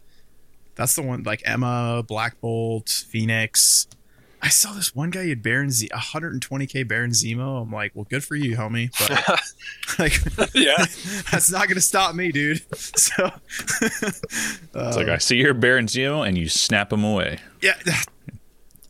[0.74, 3.88] That's the one, like Emma, Black Bolt, Phoenix.
[4.40, 7.60] I saw this one guy had Baron Z, 120k Baron Zemo.
[7.62, 8.90] I'm like, well, good for you, homie.
[9.08, 9.40] But
[9.98, 10.76] like, Yeah,
[11.32, 12.62] that's not gonna stop me, dude.
[12.76, 13.30] So,
[13.82, 17.38] It's like I see your Baron Zemo and you snap him away.
[17.62, 17.74] yeah,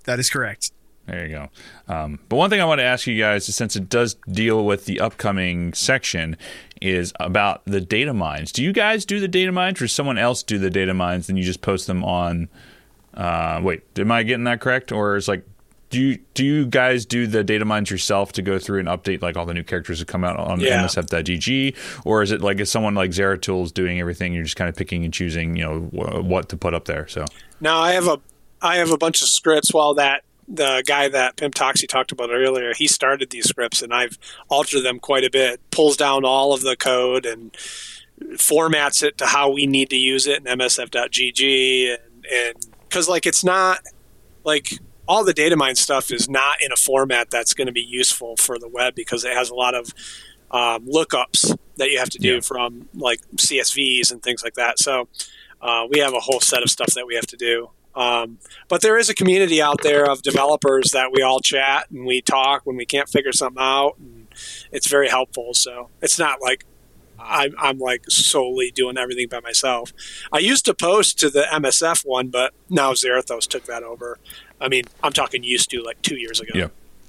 [0.05, 0.73] that is correct.
[1.07, 1.49] There you go.
[1.89, 4.85] Um, but one thing I want to ask you guys, since it does deal with
[4.85, 6.37] the upcoming section,
[6.83, 8.53] is about the data mines.
[8.53, 11.31] Do you guys do the data mines, or does someone else do the data mines,
[11.31, 12.51] and you just post them on?
[13.15, 14.93] Uh, wait, am I getting that correct?
[14.93, 15.45] Or is like,
[15.91, 19.23] do you do you guys do the data mines yourself to go through and update
[19.23, 20.83] like all the new characters that come out on Yeah.
[20.85, 24.35] MSF.gg, or is it like is someone like Zeratools doing everything?
[24.35, 27.09] You're just kind of picking and choosing, you know, wh- what to put up there.
[27.09, 27.25] So
[27.61, 28.21] Now I have a
[28.61, 29.73] I have a bunch of scripts.
[29.73, 33.95] While that the guy that Pimp Toxie talked about earlier, he started these scripts, and
[33.95, 34.19] I've
[34.51, 35.61] altered them quite a bit.
[35.71, 37.53] Pulls down all of the code and
[38.35, 43.27] formats it to how we need to use it in MSF.gg, and and because like
[43.27, 43.81] it's not
[44.45, 44.75] like
[45.07, 48.37] all the data mine stuff is not in a format that's going to be useful
[48.37, 49.93] for the web because it has a lot of
[50.51, 52.41] um, lookups that you have to do Yeah.
[52.41, 54.79] from like CSVs and things like that.
[54.79, 55.09] So
[55.63, 57.71] uh, we have a whole set of stuff that we have to do.
[57.95, 62.07] Um, but there is a community out there of developers that we all chat and
[62.07, 64.29] we talk when we can't figure something out, and
[64.71, 65.53] it's very helpful.
[65.55, 66.65] So it's not like
[67.19, 69.93] I'm, I'm like solely doing everything by myself.
[70.33, 74.19] I used to post to the MSF one, but now Zerathos took that over.
[74.61, 76.53] I mean, I'm talking used to like two years ago.
[76.55, 76.69] Yeah.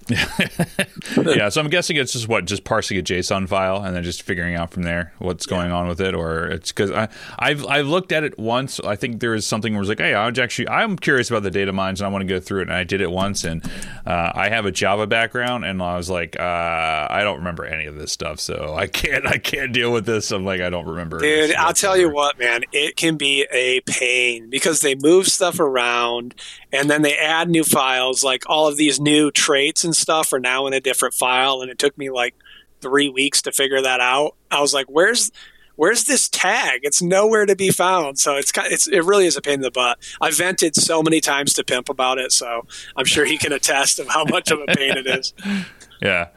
[1.18, 4.24] yeah, so I'm guessing it's just what, just parsing a JSON file and then just
[4.24, 7.88] figuring out from there what's going on with it, or it's because I I've I've
[7.88, 8.80] looked at it once.
[8.80, 11.44] I think there is something where it's like, hey, I was actually I'm curious about
[11.44, 13.44] the data mines and I want to go through it, and I did it once,
[13.44, 13.64] and
[14.06, 17.86] uh, I have a Java background, and I was like, uh, I don't remember any
[17.86, 20.32] of this stuff, so I can't I can't deal with this.
[20.32, 21.20] I'm like, I don't remember.
[21.20, 25.60] Dude, I'll tell you what, man, it can be a pain because they move stuff
[25.60, 26.34] around
[26.72, 28.24] and then they add new files.
[28.24, 31.70] Like all of these new traits and stuff are now in a different file, and
[31.72, 32.36] it took me like
[32.82, 34.36] three weeks to figure that out.
[34.52, 35.32] I was like, "Where's,
[35.76, 36.82] where's this tag?
[36.84, 39.72] It's nowhere to be found." So it's it's it really is a pain in the
[39.72, 40.00] butt.
[40.22, 44.00] I vented so many times to Pimp about it, so I'm sure he can attest
[44.00, 45.34] of how much of a pain it is.
[46.02, 46.30] Yeah,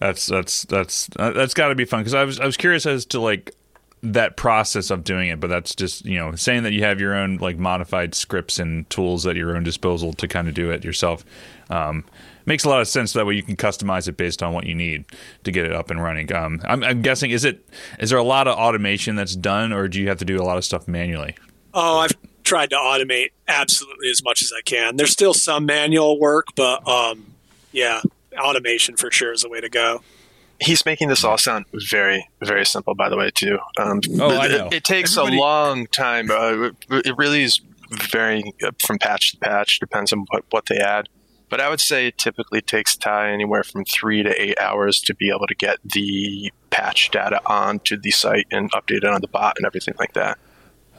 [0.00, 3.06] that's that's that's that's got to be fun because I was I was curious as
[3.06, 3.54] to like
[4.02, 7.14] that process of doing it, but that's just you know saying that you have your
[7.14, 10.84] own like modified scripts and tools at your own disposal to kind of do it
[10.84, 11.24] yourself.
[11.70, 12.04] Um,
[12.46, 14.74] makes a lot of sense that way you can customize it based on what you
[14.74, 15.04] need
[15.44, 16.32] to get it up and running.
[16.32, 19.88] Um, I'm, I'm guessing is it is there a lot of automation that's done, or
[19.88, 21.36] do you have to do a lot of stuff manually?
[21.74, 24.96] Oh, I've tried to automate absolutely as much as I can.
[24.96, 27.34] There's still some manual work, but um,
[27.72, 28.00] yeah,
[28.38, 30.02] automation for sure is the way to go.
[30.60, 33.58] He's making this all sound very, very simple, by the way, too.
[33.78, 34.68] Um, Oh, I it, know.
[34.72, 36.30] It, takes Everybody- a long time.
[36.30, 39.78] Uh, it, it really is varying uh, from patch to patch.
[39.78, 41.08] Depends on what, what they add.
[41.48, 45.14] But I would say it typically takes Ty anywhere from three to eight hours to
[45.14, 49.28] be able to get the patch data onto the site and update it on the
[49.28, 50.38] bot and everything like that.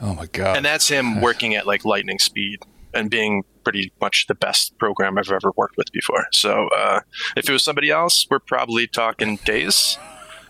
[0.01, 0.55] Oh my god!
[0.57, 2.61] And that's him working at like lightning speed
[2.93, 6.25] and being pretty much the best program I've ever worked with before.
[6.31, 7.01] So uh,
[7.35, 9.97] if it was somebody else, we're probably talking days.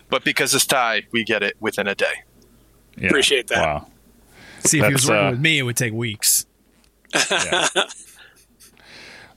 [0.08, 2.24] But because it's Ty, we get it within a day.
[2.96, 3.08] Yeah.
[3.08, 3.58] Appreciate that.
[3.58, 3.86] Wow.
[4.64, 6.46] See, if That's, he was working uh, with me, it would take weeks.
[7.30, 7.68] Yeah.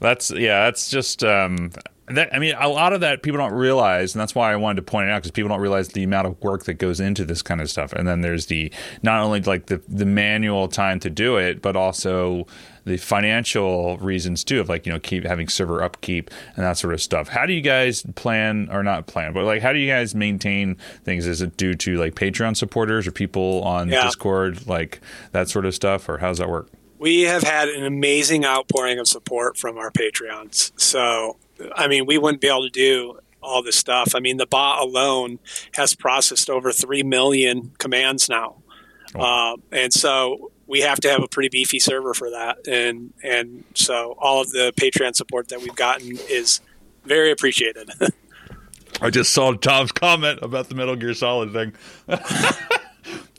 [0.00, 0.64] that's yeah.
[0.64, 1.70] That's just um,
[2.08, 2.34] that.
[2.34, 4.82] I mean, a lot of that people don't realize, and that's why I wanted to
[4.82, 7.42] point it out because people don't realize the amount of work that goes into this
[7.42, 7.92] kind of stuff.
[7.92, 11.76] And then there's the not only like the the manual time to do it, but
[11.76, 12.46] also
[12.84, 16.94] the financial reasons too of like you know keep having server upkeep and that sort
[16.94, 17.28] of stuff.
[17.28, 20.76] How do you guys plan or not plan, but like how do you guys maintain
[21.04, 21.26] things?
[21.26, 24.04] Is it due to like Patreon supporters or people on yeah.
[24.04, 25.00] Discord, like
[25.32, 26.70] that sort of stuff, or how does that work?
[26.98, 30.72] We have had an amazing outpouring of support from our Patreons.
[30.80, 31.36] So,
[31.74, 34.14] I mean, we wouldn't be able to do all this stuff.
[34.14, 35.38] I mean, the bot alone
[35.74, 38.62] has processed over 3 million commands now.
[39.14, 39.20] Oh.
[39.20, 43.64] Uh, and so we have to have a pretty beefy server for that, and and
[43.74, 46.60] so all of the Patreon support that we've gotten is
[47.04, 47.90] very appreciated.
[49.00, 51.72] I just saw Tom's comment about the Metal Gear Solid thing.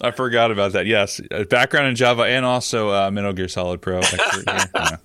[0.02, 0.86] I forgot about that.
[0.86, 4.02] Yes, background in Java and also uh, Metal Gear Solid Pro.
[4.48, 4.98] yeah.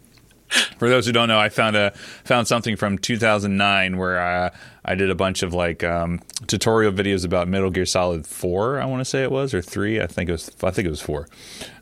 [0.79, 1.93] For those who don't know, I found a
[2.25, 4.51] found something from 2009 where I,
[4.85, 8.81] I did a bunch of like um, tutorial videos about Metal Gear Solid 4.
[8.81, 10.01] I want to say it was or three.
[10.01, 10.51] I think it was.
[10.63, 11.29] I think it was four.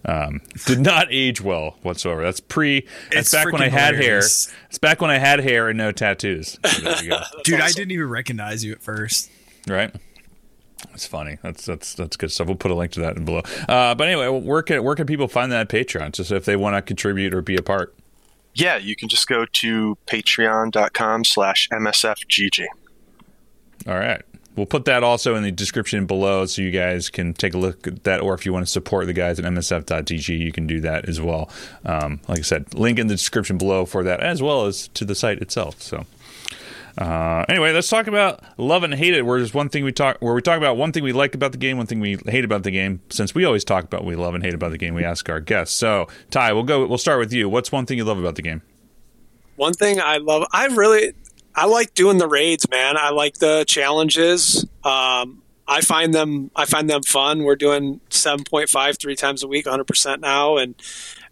[0.05, 2.23] Um, did not age well whatsoever.
[2.23, 2.87] That's pre.
[3.13, 4.47] That's back when I had hilarious.
[4.47, 4.57] hair.
[4.69, 6.59] It's back when I had hair and no tattoos.
[6.65, 7.63] So Dude, awesome.
[7.63, 9.31] I didn't even recognize you at first.
[9.67, 9.95] Right.
[10.95, 11.39] It's funny.
[11.43, 12.47] That's that's that's good stuff.
[12.47, 13.43] We'll put a link to that in below.
[13.69, 16.13] Uh, but anyway, where can where can people find that Patreon?
[16.13, 17.95] Just if they want to contribute or be a part
[18.59, 22.67] yeah, you can just go to patreon.com slash msfgg.
[23.87, 24.23] All right.
[24.57, 27.87] We'll put that also in the description below so you guys can take a look
[27.87, 28.21] at that.
[28.21, 31.21] Or if you want to support the guys at msf.gg, you can do that as
[31.21, 31.49] well.
[31.87, 35.05] Um, like I said, link in the description below for that, as well as to
[35.05, 35.81] the site itself.
[35.81, 36.07] So
[36.99, 39.25] uh, anyway, let's talk about love and hate it.
[39.25, 41.53] Where there's one thing we talk, where we talk about one thing we like about
[41.53, 43.01] the game, one thing we hate about the game.
[43.09, 45.41] Since we always talk about we love and hate about the game, we ask our
[45.41, 45.77] guests.
[45.77, 46.85] So, Ty, we'll go.
[46.87, 47.49] We'll start with you.
[47.49, 48.63] What's one thing you love about the game?
[49.55, 51.13] One thing I love, I really,
[51.55, 52.97] I like doing the raids, man.
[52.97, 54.65] I like the challenges.
[54.85, 57.45] Um, I find them, I find them fun.
[57.45, 60.75] We're doing 7.5 three times a week, 100% now, and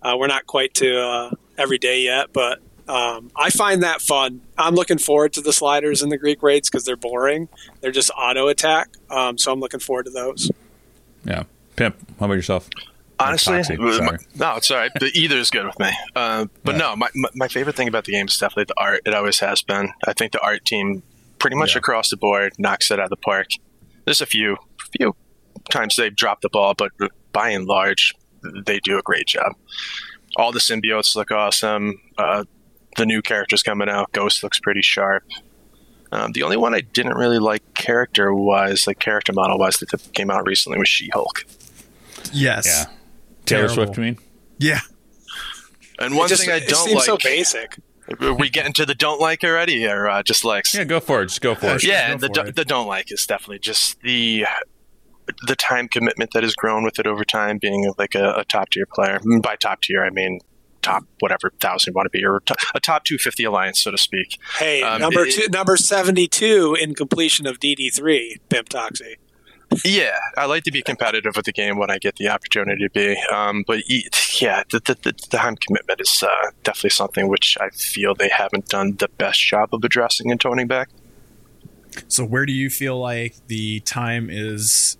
[0.03, 4.43] uh, we're not quite to uh, every day yet, but um, I find that fun.
[4.57, 7.49] I'm looking forward to the sliders and the Greek raids because they're boring.
[7.81, 8.89] They're just auto attack.
[9.11, 10.51] Um, so I'm looking forward to those.
[11.25, 11.45] Yeah.
[11.75, 12.69] Pimp, how about yourself?
[13.19, 14.91] Honestly, my, no, it's all right.
[15.01, 15.91] The either is good with me.
[16.15, 16.81] Uh, but yeah.
[16.81, 19.01] no, my, my favorite thing about the game is definitely the art.
[19.07, 19.91] It always has been.
[20.07, 21.03] I think the art team,
[21.39, 21.79] pretty much yeah.
[21.79, 23.49] across the board, knocks it out of the park.
[24.05, 24.57] There's a few
[24.99, 25.17] few
[25.71, 26.93] times they've dropped the ball, but
[27.33, 28.15] by and large,
[28.65, 29.53] they do a great job.
[30.37, 32.01] All the symbiotes look awesome.
[32.19, 32.45] Uh,
[32.97, 34.13] the new characters coming out.
[34.13, 35.25] Ghost looks pretty sharp.
[36.13, 40.13] Um, the only one I didn't really like character wise, like character model wise, that
[40.15, 41.45] came out recently was She Hulk.
[42.33, 42.67] Yes.
[42.67, 42.97] Yeah.
[43.45, 43.75] Taylor Terrible.
[43.75, 44.19] Swift, you mean?
[44.59, 44.81] Yeah.
[45.99, 47.05] And one just, thing I don't like.
[47.05, 47.79] so basic.
[48.21, 50.75] Are we getting to the don't like already, or uh, just likes?
[50.75, 51.27] Yeah, go for it.
[51.27, 51.85] Just go for it.
[51.85, 54.47] Yeah, the, do, the don't like is definitely just the
[55.49, 58.71] the time commitment that has grown with it over time, being like a, a top
[58.71, 59.19] tier player.
[59.43, 60.39] By top tier, I mean
[60.87, 62.37] top whatever thousand you want to be, or
[62.75, 64.39] a top 250 alliance, so to speak.
[64.59, 69.17] Hey, um, number it, two, number 72 in completion of DD3, Pimp Toxie.
[69.85, 72.91] Yeah, I like to be competitive with the game when I get the opportunity to
[72.91, 73.21] be.
[73.33, 73.83] Um, but
[74.41, 78.69] yeah, the, the, the, time commitment is uh, definitely something which I feel they haven't
[78.69, 80.91] done the best job of addressing and toning back.
[82.07, 84.99] So, where do you feel like the time is?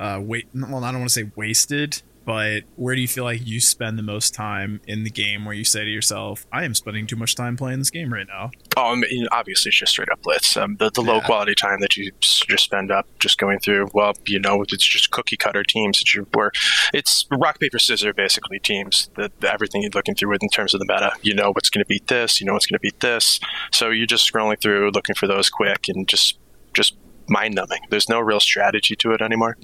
[0.00, 3.44] Uh, wait, well, I don't want to say wasted, but where do you feel like
[3.44, 6.76] you spend the most time in the game where you say to yourself, I am
[6.76, 8.52] spending too much time playing this game right now?
[8.76, 10.56] Oh, I mean, obviously, it's just straight up blitz.
[10.56, 11.14] Um, the, the yeah.
[11.14, 14.86] low quality time that you just spend up just going through, well, you know, it's
[14.86, 16.52] just cookie cutter teams that you were.
[16.94, 19.10] It's rock, paper, scissors, basically, teams.
[19.16, 21.10] That everything you're looking through with in terms of the meta.
[21.22, 23.40] You know what's going to beat this, you know what's going to beat this.
[23.72, 26.38] So you're just scrolling through, looking for those quick and just,
[26.74, 26.94] just
[27.28, 27.80] mind numbing.
[27.90, 29.56] There's no real strategy to it anymore.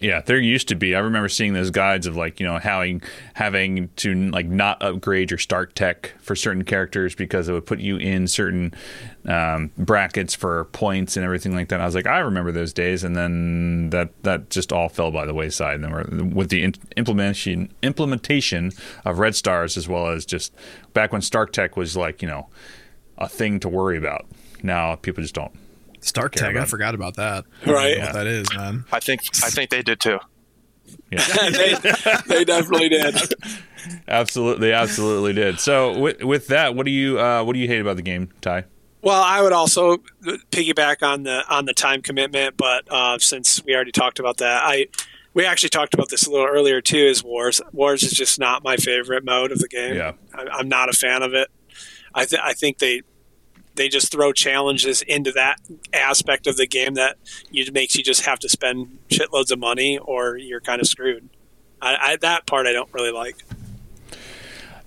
[0.00, 0.94] Yeah, there used to be.
[0.94, 3.02] I remember seeing those guides of like you know having
[3.34, 7.80] having to like not upgrade your Stark Tech for certain characters because it would put
[7.80, 8.72] you in certain
[9.26, 11.82] um, brackets for points and everything like that.
[11.82, 15.26] I was like, I remember those days, and then that that just all fell by
[15.26, 15.74] the wayside.
[15.74, 18.72] And then we're, with the in- implementation implementation
[19.04, 20.54] of red stars as well as just
[20.94, 22.48] back when Stark Tech was like you know
[23.18, 24.26] a thing to worry about.
[24.62, 25.52] Now people just don't.
[26.00, 26.56] Stark Tech.
[26.56, 27.44] I forgot about that.
[27.66, 27.98] Right.
[27.98, 28.84] What that is, man.
[28.92, 30.18] I think I think they did too.
[31.10, 31.24] Yeah.
[31.50, 31.74] they,
[32.26, 33.16] they definitely did.
[34.08, 35.60] absolutely, absolutely did.
[35.60, 38.30] So with with that, what do you uh, what do you hate about the game,
[38.40, 38.64] Ty?
[39.02, 39.98] Well, I would also
[40.50, 44.62] piggyback on the on the time commitment, but uh, since we already talked about that,
[44.64, 44.88] I
[45.32, 46.98] we actually talked about this a little earlier too.
[46.98, 47.60] Is wars?
[47.72, 49.96] Wars is just not my favorite mode of the game.
[49.96, 51.48] Yeah, I, I'm not a fan of it.
[52.14, 53.02] I th- I think they
[53.80, 55.58] they just throw challenges into that
[55.94, 57.16] aspect of the game that
[57.50, 61.30] you makes you just have to spend shitloads of money or you're kind of screwed.
[61.80, 63.36] I, I, that part I don't really like.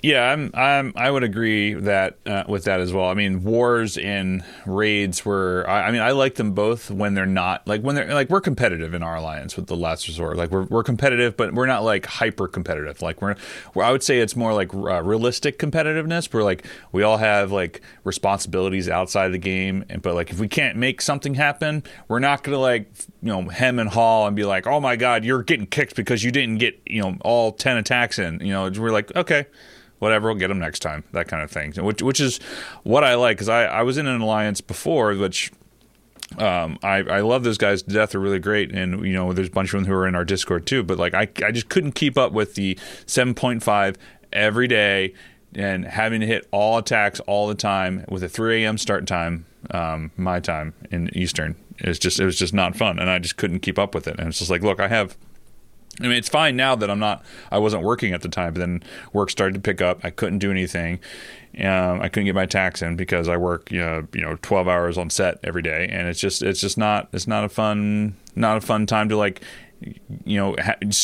[0.04, 3.06] Yeah, I'm, I'm, I would agree that uh, with that as well.
[3.06, 5.64] I mean, wars and raids were.
[5.66, 8.42] I, I, mean, I like them both when they're not like when they're like we're
[8.42, 10.36] competitive in our alliance with the last resort.
[10.36, 13.02] Like we're we're competitive, but we're not like hyper competitive.
[13.02, 13.38] Like we're,
[13.74, 16.34] we're I would say it's more like uh, realistic competitiveness.
[16.34, 20.50] Where like we all have like responsibilities outside the game, and but like if we
[20.50, 24.44] can't make something happen, we're not gonna like you know hem and haw and be
[24.44, 27.78] like, oh my god, you're getting kicked because you didn't get you know all ten
[27.78, 28.42] attacks in.
[28.42, 29.46] You know, we're like okay
[30.00, 31.74] whatever, we'll get them next time, that kind of thing.
[31.74, 32.40] Which, which is
[32.84, 35.52] what I like because I, I was in an alliance before, which
[36.38, 38.12] um, I, I love those guys to death.
[38.12, 40.26] They're really great, and you know, there's a bunch of them who are in our
[40.26, 40.84] Discord too.
[40.84, 42.76] But like, I, I just couldn't keep up with the
[43.06, 43.96] 7.5
[44.32, 45.14] every day
[45.56, 48.78] and having to hit all attacks all the time with a 3 a.m.
[48.78, 51.56] start time, um, my time in Eastern.
[51.80, 54.20] It's just it was just not fun, and I just couldn't keep up with it.
[54.20, 55.18] And it's just like, look, I have
[56.00, 58.60] I mean, it's fine now that I'm not, I wasn't working at the time, but
[58.60, 60.00] then work started to pick up.
[60.04, 61.00] I couldn't do anything.
[61.60, 64.68] Um, I couldn't get my tax in because I work, you know, you know, 12
[64.68, 65.88] hours on set every day.
[65.92, 69.18] And it's just, it's just not, it's not a fun, not a fun time to
[69.18, 69.42] like
[70.26, 70.56] you know,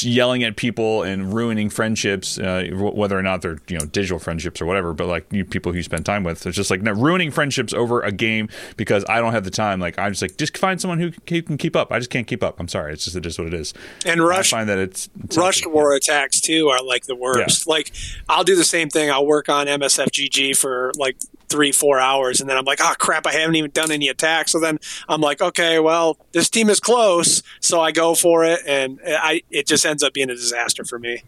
[0.01, 4.61] yelling at people and ruining friendships, uh, whether or not they're you know digital friendships
[4.61, 4.93] or whatever.
[4.93, 8.01] But like you, people who you spend time with, it's just like ruining friendships over
[8.01, 9.79] a game because I don't have the time.
[9.79, 11.91] Like I'm just like just find someone who, can keep up.
[11.91, 12.59] I just can't keep up.
[12.59, 12.93] I'm sorry.
[12.93, 13.73] It's just it is what it is.
[14.05, 17.65] And rush, I find that it's, it's rushed war attacks too are like the worst.
[17.65, 17.73] Yeah.
[17.73, 17.91] Like
[18.27, 19.09] I'll do the same thing.
[19.11, 21.17] I'll work on MSFGG for like
[21.49, 24.51] three, four hours, and then I'm like, oh crap, I haven't even done any attacks.
[24.51, 28.61] So then I'm like, okay, well, this team is close, so I go for it,
[28.67, 31.23] and I it just ends up being a disaster for me.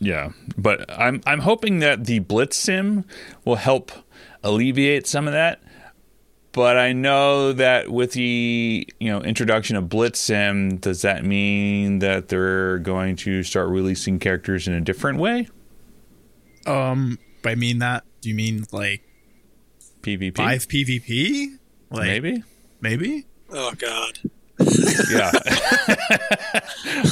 [0.00, 3.04] Yeah, but I'm I'm hoping that the Blitz Sim
[3.44, 3.90] will help
[4.42, 5.62] alleviate some of that.
[6.52, 11.98] But I know that with the you know introduction of Blitz Sim, does that mean
[12.00, 15.48] that they're going to start releasing characters in a different way?
[16.66, 19.02] Um, by mean that, do you mean like
[20.16, 20.36] PvP.
[20.36, 21.58] Five PvP?
[21.90, 22.42] Like, maybe.
[22.80, 23.26] Maybe.
[23.50, 24.18] Oh God.
[25.10, 25.30] yeah,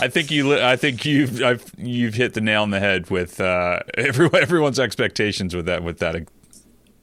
[0.00, 0.54] I think you.
[0.54, 1.42] I think you've.
[1.42, 5.82] I've, you've hit the nail on the head with uh, every, everyone's expectations with that.
[5.82, 6.28] With that.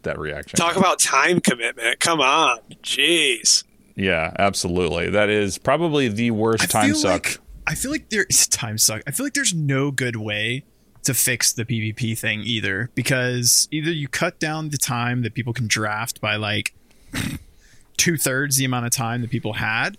[0.03, 0.57] That reaction.
[0.57, 2.01] Talk about time commitment.
[2.01, 3.63] Come on, jeez.
[3.95, 5.09] Yeah, absolutely.
[5.09, 7.25] That is probably the worst I time suck.
[7.25, 9.01] Like, I feel like there is time suck.
[9.07, 10.65] I feel like there's no good way
[11.03, 15.53] to fix the PvP thing either because either you cut down the time that people
[15.53, 16.73] can draft by like
[17.97, 19.97] two thirds the amount of time that people had,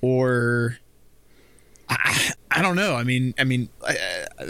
[0.00, 0.78] or
[1.88, 2.96] I, I don't know.
[2.96, 3.96] I mean, I mean, I,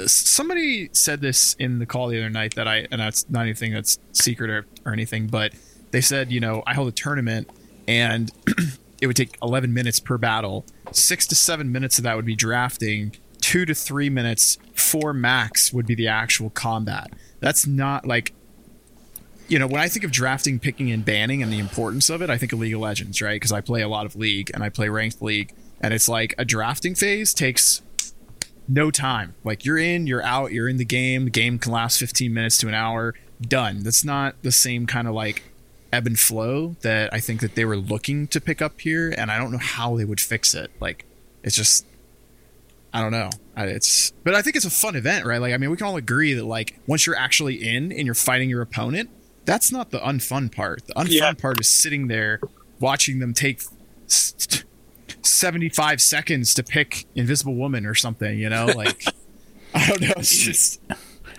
[0.06, 3.72] somebody said this in the call the other night that I, and that's not anything
[3.72, 5.52] that's secret or, or anything, but
[5.90, 7.50] they said, you know, I hold a tournament
[7.88, 8.30] and
[9.00, 10.64] it would take 11 minutes per battle.
[10.92, 13.14] Six to seven minutes of that would be drafting
[13.46, 17.12] two to three minutes for max would be the actual combat.
[17.38, 18.32] That's not like
[19.46, 22.28] you know, when I think of drafting, picking, and banning and the importance of it,
[22.28, 23.36] I think of League of Legends, right?
[23.36, 26.34] Because I play a lot of League and I play ranked League, and it's like
[26.36, 27.82] a drafting phase takes
[28.66, 29.36] no time.
[29.44, 31.26] Like you're in, you're out, you're in the game.
[31.26, 33.14] The game can last 15 minutes to an hour.
[33.40, 33.84] Done.
[33.84, 35.44] That's not the same kind of like
[35.92, 39.30] ebb and flow that I think that they were looking to pick up here, and
[39.30, 40.72] I don't know how they would fix it.
[40.80, 41.04] Like
[41.44, 41.86] it's just
[42.92, 43.30] I don't know.
[43.56, 45.40] It's but I think it's a fun event, right?
[45.40, 48.14] Like I mean, we can all agree that like once you're actually in and you're
[48.14, 49.10] fighting your opponent,
[49.44, 50.86] that's not the unfun part.
[50.86, 51.32] The unfun yeah.
[51.34, 52.40] part is sitting there
[52.80, 53.62] watching them take
[54.06, 58.66] 75 seconds to pick Invisible Woman or something, you know?
[58.66, 59.04] Like
[59.74, 60.80] I don't know, it's just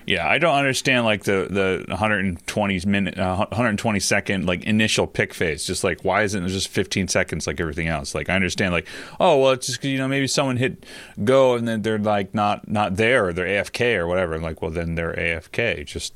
[0.07, 5.33] Yeah, I don't understand like the the 120 minute, uh, 120 second like initial pick
[5.33, 5.65] phase.
[5.65, 8.15] Just like why isn't it just 15 seconds like everything else?
[8.15, 8.87] Like I understand like
[9.19, 10.85] oh well, it's just you know maybe someone hit
[11.25, 14.33] go and then they're like not not there or they're AFK or whatever.
[14.35, 15.85] I'm like well then they're AFK.
[15.85, 16.13] Just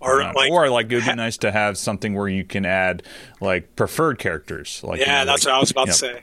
[0.00, 3.04] Or like, or like it would be nice to have something where you can add
[3.40, 4.80] like preferred characters.
[4.82, 6.22] Like you yeah, know, that's like, what I was about to know, say.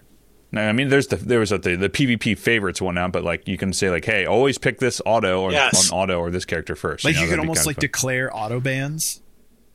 [0.52, 3.24] No, I mean, there's the there was a, the the PvP favorites one now, but
[3.24, 5.92] like you can say like, hey, always pick this auto or Yes.
[5.92, 7.06] on auto or this character first.
[7.06, 9.22] Like know, you could almost like declare auto bans.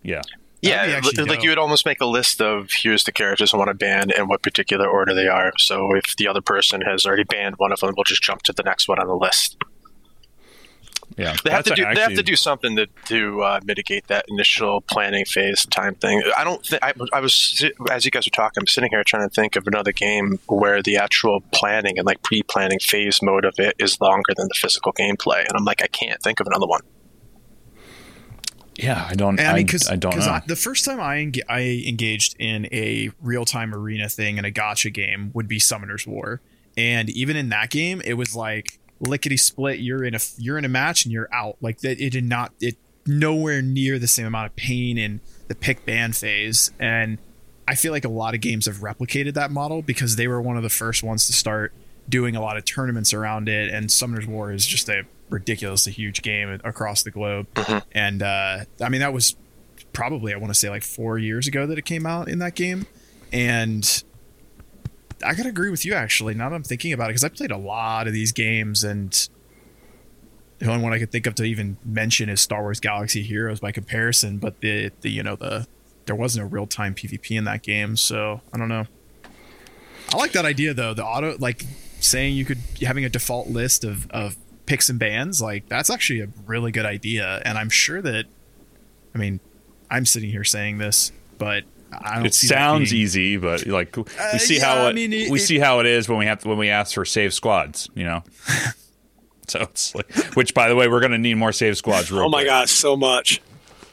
[0.02, 0.22] yeah,
[0.60, 1.42] Yeah, like dope.
[1.42, 4.28] you would almost make a list of here's the characters I want to ban and
[4.28, 5.52] what particular order they are.
[5.58, 8.52] So if the other person has already banned one of them, we'll just jump to
[8.52, 9.56] the next one on the list.
[11.16, 11.34] Yeah.
[11.44, 11.94] They have That's to do.
[11.94, 16.22] they have to do something to to uh, mitigate that initial planning phase time thing.
[16.36, 16.82] I don't think.
[16.84, 19.66] I, I was as you guys were talking, I'm sitting here trying to think of
[19.66, 24.34] another game where the actual planning and like pre-planning phase mode of it is longer
[24.36, 26.82] than the physical gameplay, and I'm like, I can't think of another one.
[28.76, 29.38] Yeah, I don't.
[29.38, 30.40] And I I, mean, because I don't know.
[30.46, 34.50] the first time I enga- I engaged in a real time arena thing in a
[34.50, 36.42] gacha game would be Summoner's War,
[36.76, 39.80] and even in that game, it was like lickety split.
[39.80, 41.56] You're in a you're in a match and you're out.
[41.60, 42.76] Like that, it did not it
[43.06, 46.70] nowhere near the same amount of pain in the pick ban phase.
[46.78, 47.18] And
[47.68, 50.56] I feel like a lot of games have replicated that model because they were one
[50.56, 51.72] of the first ones to start
[52.08, 53.72] doing a lot of tournaments around it.
[53.72, 57.46] And Summoner's War is just a ridiculously huge game across the globe.
[57.92, 59.36] And uh, I mean, that was
[59.92, 62.54] probably I want to say like four years ago that it came out in that
[62.54, 62.86] game,
[63.32, 64.04] and
[65.24, 66.34] I gotta agree with you actually.
[66.34, 69.28] Now that I'm thinking about it, because I played a lot of these games, and
[70.58, 73.60] the only one I could think of to even mention is Star Wars Galaxy Heroes
[73.60, 74.38] by comparison.
[74.38, 75.66] But the the you know the
[76.06, 78.86] there was no real time PvP in that game, so I don't know.
[80.12, 80.94] I like that idea though.
[80.94, 81.64] The auto like
[82.00, 84.36] saying you could having a default list of of
[84.66, 88.26] picks and bans like that's actually a really good idea, and I'm sure that.
[89.14, 89.40] I mean,
[89.90, 91.64] I'm sitting here saying this, but.
[91.92, 95.12] It see sounds being- easy, but like we Uh, see yeah, how I it, mean,
[95.12, 97.04] it- we it- see how it is when we have to, when we ask for
[97.04, 97.88] save squads.
[97.94, 98.24] You know.
[99.48, 102.10] So it's like, which by the way, we're going to need more save squads.
[102.10, 102.46] Real Oh my quick.
[102.48, 103.40] gosh, so much.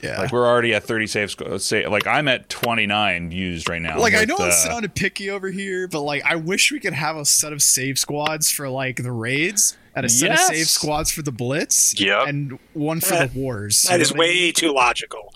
[0.02, 0.20] Yeah.
[0.22, 1.72] Like we're already at 30 save squads.
[1.72, 4.00] Like I'm at 29 used right now.
[4.00, 6.80] like I with, know I'm uh, sounding picky over here, but like I wish we
[6.80, 10.50] could have a set of save squads for like the raids and a set Yes.
[10.50, 12.00] of save squads for the blitz.
[12.02, 12.28] Yep.
[12.28, 13.84] And one for That- the wars.
[13.84, 14.46] That You is know what I mean?
[14.46, 15.32] way too logical.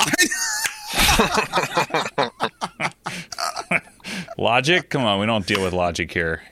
[4.38, 4.90] Logic?
[4.90, 6.44] Come on, we don't deal with logic here.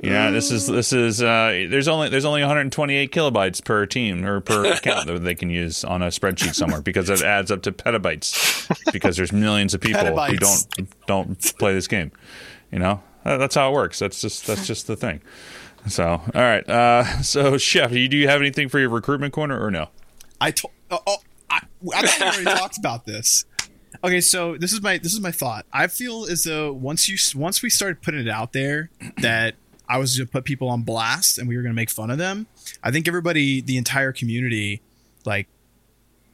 [0.00, 4.40] Yeah, this is this is uh, there's only there's only 128 kilobytes per team or
[4.40, 7.72] per account that they can use on a spreadsheet somewhere because it adds up to
[7.72, 10.66] petabytes because there's millions of people who don't
[11.06, 12.12] don't play this game.
[12.70, 13.98] You know, that's how it works.
[13.98, 15.20] That's just that's just the thing.
[15.88, 16.68] So, all right.
[16.68, 19.88] Uh, so, chef, you, do you have anything for your recruitment corner or no?
[20.40, 20.72] I told.
[20.90, 21.16] Oh, oh,
[21.50, 21.62] I,
[21.94, 23.44] I thought we already talked about this.
[24.04, 25.66] Okay, so this is my this is my thought.
[25.72, 29.54] I feel as though once you once we started putting it out there that
[29.88, 32.10] I was going to put people on blast and we were going to make fun
[32.10, 32.46] of them.
[32.82, 34.82] I think everybody, the entire community,
[35.24, 35.48] like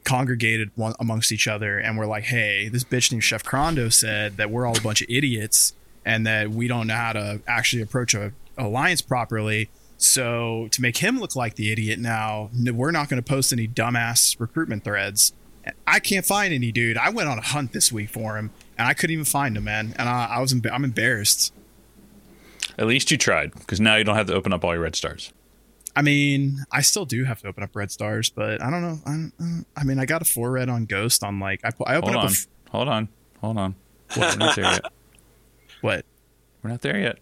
[0.03, 4.37] congregated one, amongst each other and we're like, "Hey, this bitch named Chef Crondo said
[4.37, 5.73] that we're all a bunch of idiots
[6.05, 10.97] and that we don't know how to actually approach a alliance properly." So to make
[10.97, 15.33] him look like the idiot now, we're not going to post any dumbass recruitment threads.
[15.87, 16.97] I can't find any, dude.
[16.97, 19.63] I went on a hunt this week for him, and I couldn't even find him,
[19.63, 19.95] man.
[19.97, 21.53] And I, I was, emb- I'm embarrassed.
[22.77, 24.95] At least you tried because now you don't have to open up all your red
[24.95, 25.31] stars.
[25.95, 28.99] I mean, I still do have to open up red stars, but I don't know.
[29.05, 31.95] I, don't- I mean, I got a four red on Ghost on like I, I
[31.95, 33.07] opened Hold up on, a f- hold on,
[33.39, 33.75] hold on.
[34.15, 34.81] There yet.
[35.81, 36.05] what?
[36.65, 37.19] We're not there yet.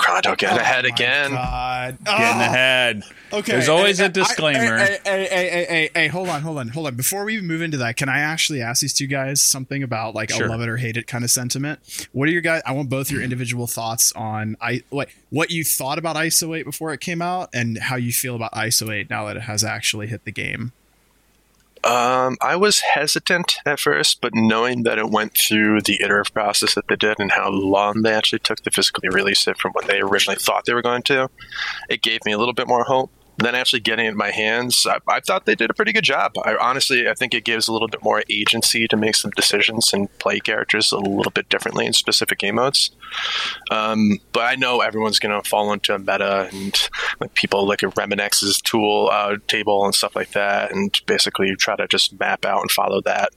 [0.00, 1.30] Chrono getting ahead Oh my again.
[1.32, 1.98] God.
[2.04, 2.40] Getting Ah!
[2.40, 3.02] ahead.
[3.34, 3.52] Okay.
[3.52, 4.78] There's always Hey, a disclaimer.
[4.78, 6.94] Hey, hey, hey, hey, hey, hey, hold on, hold on, hold on.
[6.94, 10.30] Before we move into that, can I actually ask these two guys something about like
[10.30, 10.46] Sure.
[10.46, 11.80] a love it or hate it kind of sentiment?
[12.12, 12.62] What are your guys?
[12.64, 16.62] I want both your individual thoughts on I like what you thought about ISO 8
[16.64, 19.62] before it came out, and how you feel about ISO 8 now that it has
[19.64, 20.72] actually hit the game.
[21.88, 26.74] Um, I was hesitant at first, but knowing that it went through the iterative process
[26.74, 29.86] that they did and how long they actually took to physically release it from what
[29.86, 31.30] they originally thought they were going to,
[31.88, 33.10] it gave me a little bit more hope.
[33.38, 36.04] Then actually getting it in my hands, I, I thought they did a pretty good
[36.04, 36.32] job.
[36.44, 39.92] I honestly, I think it gives a little bit more agency to make some decisions
[39.92, 42.90] and play characters a little bit differently in specific game modes.
[43.70, 46.88] Um, but I know everyone's going to fall into a meta and
[47.20, 51.76] like people look at Reminex's tool uh, table and stuff like that, and basically try
[51.76, 53.30] to just map out and follow that.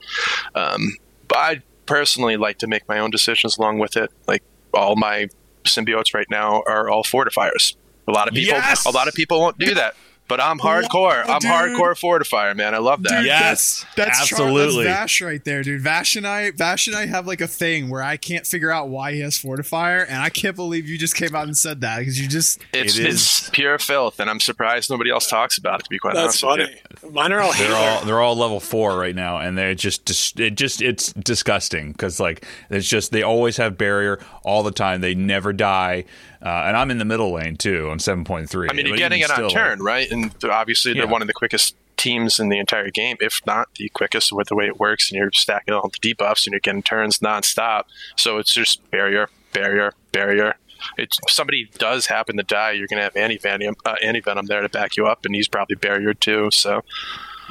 [0.54, 0.96] Um,
[1.28, 4.10] but I personally like to make my own decisions along with it.
[4.26, 4.42] Like
[4.74, 5.28] all my
[5.64, 7.76] symbiotes right now are all fortifiers.
[8.08, 8.84] A lot of people, Yes!
[8.86, 9.94] a lot of people won't do that.
[10.28, 11.26] But I'm hardcore.
[11.26, 12.74] Whoa, I'm hardcore fortifier, man.
[12.74, 13.18] I love that.
[13.18, 14.84] Dude, Yes, that's, that's Char- absolutely.
[14.84, 15.82] that's Vash right there, dude.
[15.82, 18.88] Vash and I, Vash and I have like a thing where I can't figure out
[18.88, 21.98] why he has fortifier, and I can't believe you just came out and said that
[21.98, 25.80] because you just It's, It it's pure filth, and I'm surprised nobody else talks about
[25.80, 25.84] it.
[25.84, 27.12] To be quite That's honest, with funny.
[27.14, 27.78] Mine are all They're Halo.
[27.78, 31.92] all they're all level four right now, and they're just dis- it just it's disgusting
[31.92, 35.00] because like it's just they always have barrier all the time.
[35.02, 36.04] They never die,
[36.44, 38.68] uh, and I'm in the middle lane too on seven point three.
[38.70, 40.10] I mean, you're getting it on turn, right?
[40.10, 41.10] And obviously, they're Yeah.
[41.10, 44.56] one of the quickest teams in the entire game, if not the quickest with the
[44.56, 45.10] way it works.
[45.10, 47.84] And you're stacking all the debuffs and you're getting turns nonstop.
[48.16, 50.56] So it's just barrier, barrier, barrier.
[50.98, 54.46] It's somebody does happen to die, you're going to have anti venom, uh, anti venom
[54.46, 56.48] there to back you up, and he's probably barrier too.
[56.52, 56.82] So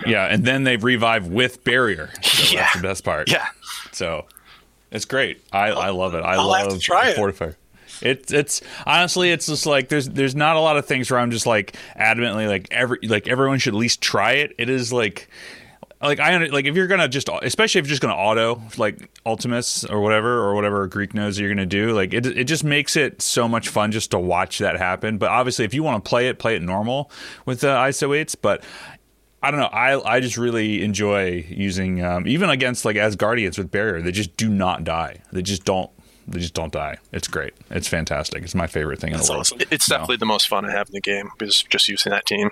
[0.06, 2.10] Yeah, and then they revive with barrier.
[2.22, 2.62] So Yeah.
[2.64, 3.32] that's the best part.
[3.32, 3.48] yeah,
[3.94, 4.26] So
[4.92, 5.42] it's great.
[5.54, 6.26] I, I love it.
[6.26, 7.18] I I'll have love to try it.
[8.02, 11.32] It's it's honestly it's just like there's there's not a lot of things where I'm
[11.32, 14.56] just like adamantly like every like everyone should at least try it.
[14.58, 15.30] It is like
[16.02, 19.86] like I like if you're gonna just especially if you're just gonna auto like Ultimus
[19.86, 23.22] or whatever or whatever Greek knows you're gonna do like it it just makes it
[23.22, 25.18] so much fun just to watch that happen.
[25.18, 27.12] But obviously if you want to play it, play it normal
[27.46, 28.36] with the ISO eights.
[28.36, 28.64] But
[29.44, 29.68] I don't know.
[29.68, 34.02] I I just really enjoy using um, even against like as guardians with barrier.
[34.02, 35.22] They just do not die.
[35.32, 35.90] They just don't.
[36.32, 36.98] They just don't die.
[37.12, 37.54] It's great.
[37.70, 38.44] It's fantastic.
[38.44, 39.42] It's my favorite thing That's in the world.
[39.42, 39.60] awesome.
[39.72, 42.52] It's definitely the most fun I have in the game is just using that team.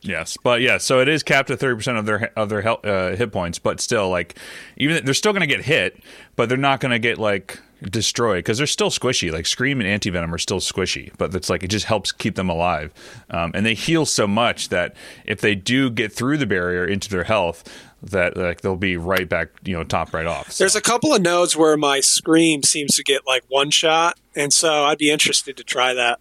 [0.00, 0.78] Yes, but yeah.
[0.78, 3.58] So it is capped at thirty percent of their of their health, uh, hit points,
[3.58, 4.38] but still, like
[4.76, 6.00] even they're still going to get hit,
[6.36, 9.32] but they're not going to get like destroyed because they're still squishy.
[9.32, 12.36] Like Scream and Anti Venom are still squishy, but it's like it just helps keep
[12.36, 12.92] them alive,
[13.30, 14.94] um, and they heal so much that
[15.24, 17.64] if they do get through the barrier into their health,
[18.00, 20.52] that like they'll be right back, you know, top right off.
[20.52, 24.16] So, There's a couple of nodes where my scream seems to get like one shot,
[24.36, 26.20] and so I'd be interested to try that.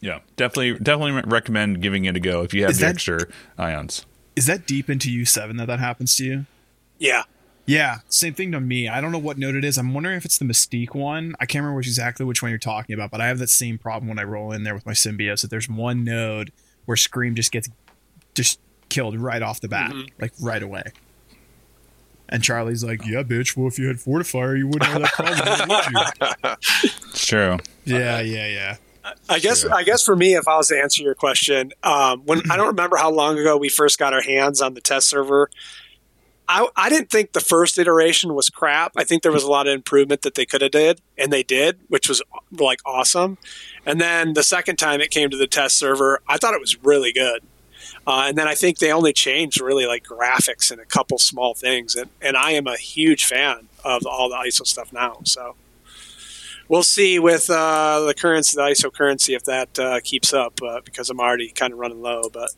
[0.00, 3.20] Yeah, definitely, definitely recommend giving it a go if you have Is the that- extra
[3.58, 4.06] ions.
[4.36, 6.46] is that deep into U seven that that happens to you?
[6.98, 7.22] Yeah,
[7.66, 8.88] Yeah, same thing to me.
[8.88, 9.78] I don't know what node it is.
[9.78, 11.34] I'm wondering if it's the Mystique one.
[11.40, 13.78] I can't remember which exactly which one you're talking about, but I have that same
[13.78, 15.42] problem when I roll in there with my symbiotes.
[15.42, 16.50] That there's one node
[16.86, 17.68] where Scream just gets
[18.34, 20.08] just killed right off the bat, mm-hmm.
[20.20, 20.82] like right away.
[22.28, 23.56] And Charlie's like, "Yeah, bitch.
[23.56, 27.58] Well, if you had Fortifier, you wouldn't have that problem, would you?" It's true.
[27.84, 28.76] Yeah, yeah, yeah.
[29.28, 29.74] I guess Sure.
[29.74, 32.68] I guess for me, if I was to answer your question, um, when I don't
[32.68, 35.50] remember how long ago we first got our hands on the test server.
[36.52, 38.94] I, I didn't think the first iteration was crap.
[38.96, 41.44] I think there was a lot of improvement that they could have did, and they
[41.44, 43.38] did, which was like awesome.
[43.86, 46.76] And then the second time it came to the test server, I thought it was
[46.82, 47.44] really good.
[48.04, 51.54] Uh, and then I think they only changed really like graphics and a couple small
[51.54, 55.18] things, and, and I am a huge fan of all the ISO stuff now.
[55.22, 55.54] So
[56.70, 60.80] we'll see with uh, the currency, the ISO currency, if that uh, keeps up uh,
[60.82, 62.30] because I'm already kind of running low.
[62.32, 62.50] But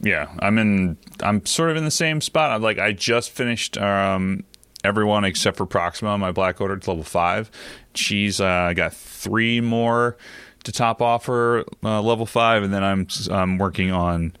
[0.00, 0.96] Yeah, I'm in.
[1.22, 2.50] I'm sort of in the same spot.
[2.50, 4.42] I'm like I just finished um,
[4.82, 7.50] everyone except for Proxima, my Black Order to level five.
[7.94, 10.16] She's uh, got three more
[10.64, 14.32] to top off her uh, level five, and then I'm I'm working on.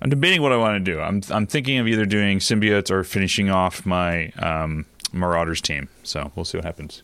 [0.00, 1.00] I'm debating what I want to do.
[1.00, 5.88] I'm I'm thinking of either doing symbiotes or finishing off my um, Marauders team.
[6.02, 7.02] So we'll see what happens.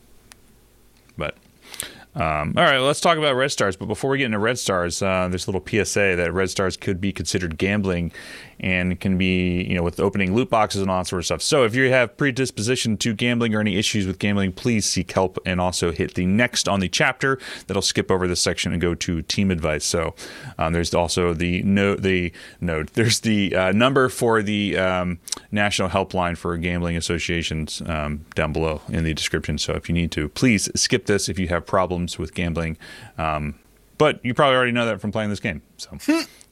[2.18, 3.76] Um, all right, well, let's talk about Red Stars.
[3.76, 6.76] But before we get into Red Stars, uh, there's a little PSA that Red Stars
[6.76, 8.10] could be considered gambling
[8.58, 11.42] and can be, you know, with opening loot boxes and all that sort of stuff.
[11.42, 15.38] So if you have predisposition to gambling or any issues with gambling, please seek help
[15.46, 17.38] and also hit the next on the chapter.
[17.68, 19.84] That'll skip over this section and go to team advice.
[19.84, 20.16] So
[20.58, 25.20] um, there's also the note, the note, there's the uh, number for the um,
[25.52, 29.56] national helpline for gambling associations um, down below in the description.
[29.56, 32.78] So if you need to, please skip this if you have problems with gambling.
[33.18, 33.58] Um,
[33.98, 35.60] but you probably already know that from playing this game.
[35.76, 35.98] So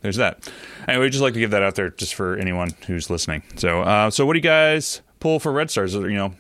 [0.01, 0.51] there's that.
[0.89, 3.45] Anyway, we'd just like to give that out there just for anyone who's listening.
[3.55, 5.95] So, uh, so what do you guys pull for Red Stars?
[5.95, 6.35] You know,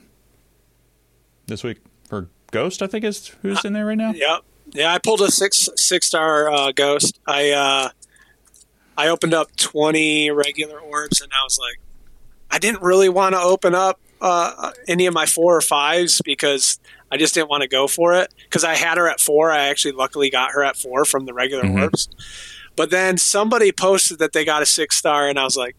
[1.46, 4.12] this week for Ghost, I think is who's in there right now.
[4.12, 4.40] Yep.
[4.72, 7.18] yeah, I pulled a six six star uh, ghost.
[7.26, 7.88] I uh,
[8.96, 11.80] I opened up twenty regular orbs, and I was like,
[12.50, 16.78] I didn't really want to open up uh, any of my four or fives because
[17.10, 19.50] I just didn't want to go for it because I had her at four.
[19.50, 21.82] I actually luckily got her at four from the regular Mhm.
[21.82, 22.08] orbs.
[22.74, 25.76] But then somebody posted that they got a six star, and I was like,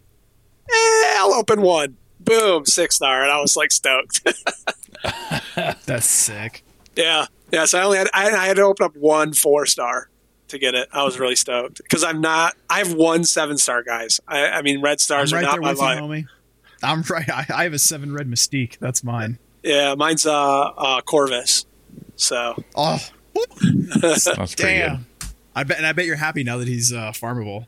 [0.69, 1.97] eh, I'll open one.
[2.19, 4.21] Boom, six star, and I was like stoked.
[5.85, 6.63] That's sick.
[6.95, 7.65] yeah, yeah.
[7.65, 10.09] So I only had I, I had to open up one four star
[10.47, 10.89] to get it.
[10.91, 12.55] I was really stoked because I'm not.
[12.69, 14.19] I have one seven star, guys.
[14.27, 16.25] I, I mean, red I'm stars right are not there my with you, homie.
[16.83, 17.29] I'm right.
[17.29, 18.77] I, I have a seven red Mystique.
[18.79, 19.37] That's mine.
[19.67, 20.33] Yeah, mine's uh,
[20.77, 21.65] uh Corvus.
[22.15, 22.99] So Oh,
[24.01, 24.57] That's pretty good.
[24.57, 25.05] damn.
[25.55, 27.67] I bet, and I bet you're happy now that he's uh, farmable.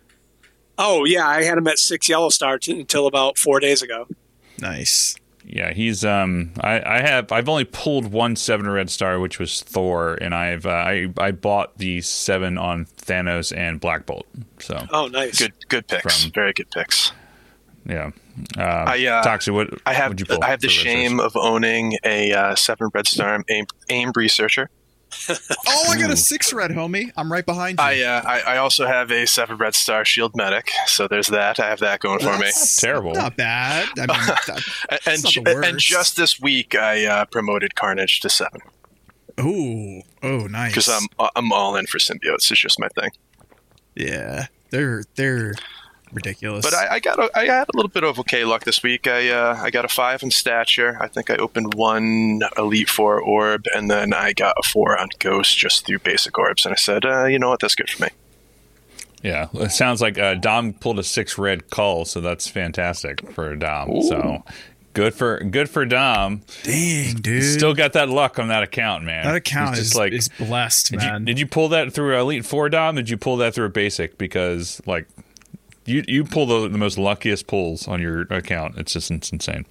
[0.77, 4.07] Oh yeah, I had him at six yellow stars until about four days ago.
[4.59, 5.15] Nice.
[5.45, 6.51] Yeah, he's um.
[6.61, 10.65] I, I have I've only pulled one seven red star, which was Thor, and I've
[10.65, 14.27] uh, I I bought the seven on Thanos and Black Bolt.
[14.59, 15.39] So Oh, nice.
[15.39, 16.23] Good, good picks.
[16.23, 17.11] From- Very good picks.
[17.87, 18.11] yeah.
[18.57, 20.93] Uh, I, uh, Toxic, what I have what'd you pull I have the for red
[20.93, 24.69] shame of owning a uh, seven red star aim, aim researcher.
[25.67, 27.11] Oh, I got a six red, homie.
[27.17, 27.83] I'm right behind you.
[27.85, 31.59] I, uh, I I also have a seven red star shield medic, so there's that.
[31.59, 32.41] I have that going for me.
[32.41, 33.13] That's Terrible.
[33.13, 33.87] Not bad.
[33.97, 34.07] I mean,
[34.47, 38.61] that- And not ju- the and just this week, I uh, promoted Carnage to seven
[39.39, 40.71] ooh, oh, nice.
[40.71, 42.51] because I'm I'm all in for symbiotes.
[42.51, 43.09] It's just my thing.
[43.95, 45.55] yeah, they're they're
[46.11, 46.65] ridiculous.
[46.65, 49.07] But I, I got a, I had a little bit of okay luck this week.
[49.07, 50.97] I uh, I got a five in stature.
[51.01, 55.09] I think I opened one elite four orb, and then I got a four on
[55.19, 56.65] ghost just through basic orbs.
[56.65, 58.09] And I said, uh, you know what, that's good for me.
[59.21, 63.53] Yeah, it sounds like uh, Dom pulled a six red call, so that's fantastic for
[63.57, 64.01] Dom.
[64.03, 64.43] So
[64.93, 66.41] good for good for Dom.
[66.63, 69.25] dang, dude, Still got that luck on that account, man.
[69.25, 70.13] that account He's is just like.
[70.13, 71.25] is blessed, did you, man.
[71.25, 72.95] did you pull that through Elite Four, Dom?
[72.95, 74.17] Did you pull that through a basic?
[74.17, 75.05] Because like,
[75.89, 78.77] you you pull the, the most luckiest pulls on your account.
[78.77, 79.65] It's just it's insane.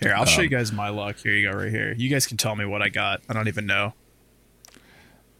[0.00, 1.16] Here, I'll show Um, you guys my luck.
[1.22, 1.94] Here you go, right here.
[1.96, 3.20] You guys can tell me what I got.
[3.28, 3.94] I don't even know.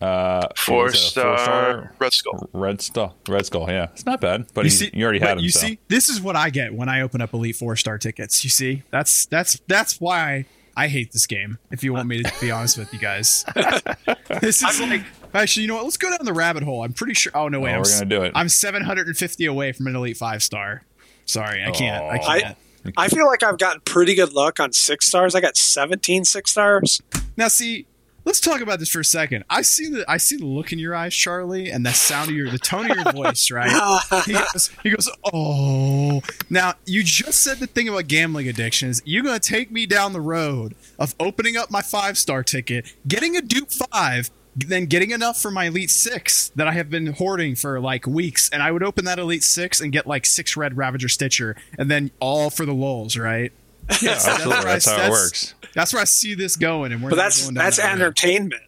[0.01, 2.49] Uh, Four it was a star red skull.
[2.53, 3.17] Red Skull.
[3.29, 3.69] Red Skull.
[3.71, 4.47] Yeah, it's not bad.
[4.53, 5.45] But You he's- see, you already but had him.
[5.45, 5.61] You so.
[5.67, 8.43] see, this is what I get when I open up Elite Four Star tickets.
[8.43, 10.47] You see, that's that's that's why
[10.77, 11.59] I hate this game.
[11.71, 13.45] If you want me to be honest with you guys,
[14.41, 15.03] this is like
[15.35, 15.85] actually, you know what?
[15.85, 16.83] Let's go down the rabbit hole.
[16.85, 17.33] I'm pretty sure.
[17.35, 18.33] Oh no, wait, Oh, I'm, we're gonna do it.
[18.35, 20.83] I'm 750 away from an Elite Five Star.
[21.25, 22.05] Sorry, I can't.
[22.05, 22.41] I Oh.
[22.41, 22.57] can't.
[22.97, 25.35] I feel like I've gotten pretty good luck on six stars.
[25.37, 27.01] I got 17 six stars.
[27.37, 27.87] Now, see,
[28.25, 29.45] let's talk about this for a second.
[29.49, 32.37] I see the I see the look in your eyes, Charlie, and the sound of
[32.37, 33.71] your the tone of your voice, right?
[34.27, 36.23] He goes, he goes, oh.
[36.51, 39.01] Now you just said the thing about gambling addictions.
[39.05, 43.37] You're gonna take me down the road of opening up my five star ticket, getting
[43.37, 47.55] a dupe five, then getting enough for my elite six that I have been hoarding
[47.55, 50.77] for like weeks, and I would open that elite six and get like six red
[50.77, 53.53] Ravager Stitcher, and then all for the lulls, right?
[54.01, 54.49] Yeah, absolutely.
[54.49, 55.55] where I- That's how it that's- works.
[55.75, 58.01] That's where I see this going, and we're But that's going that's that road.
[58.03, 58.63] entertainment.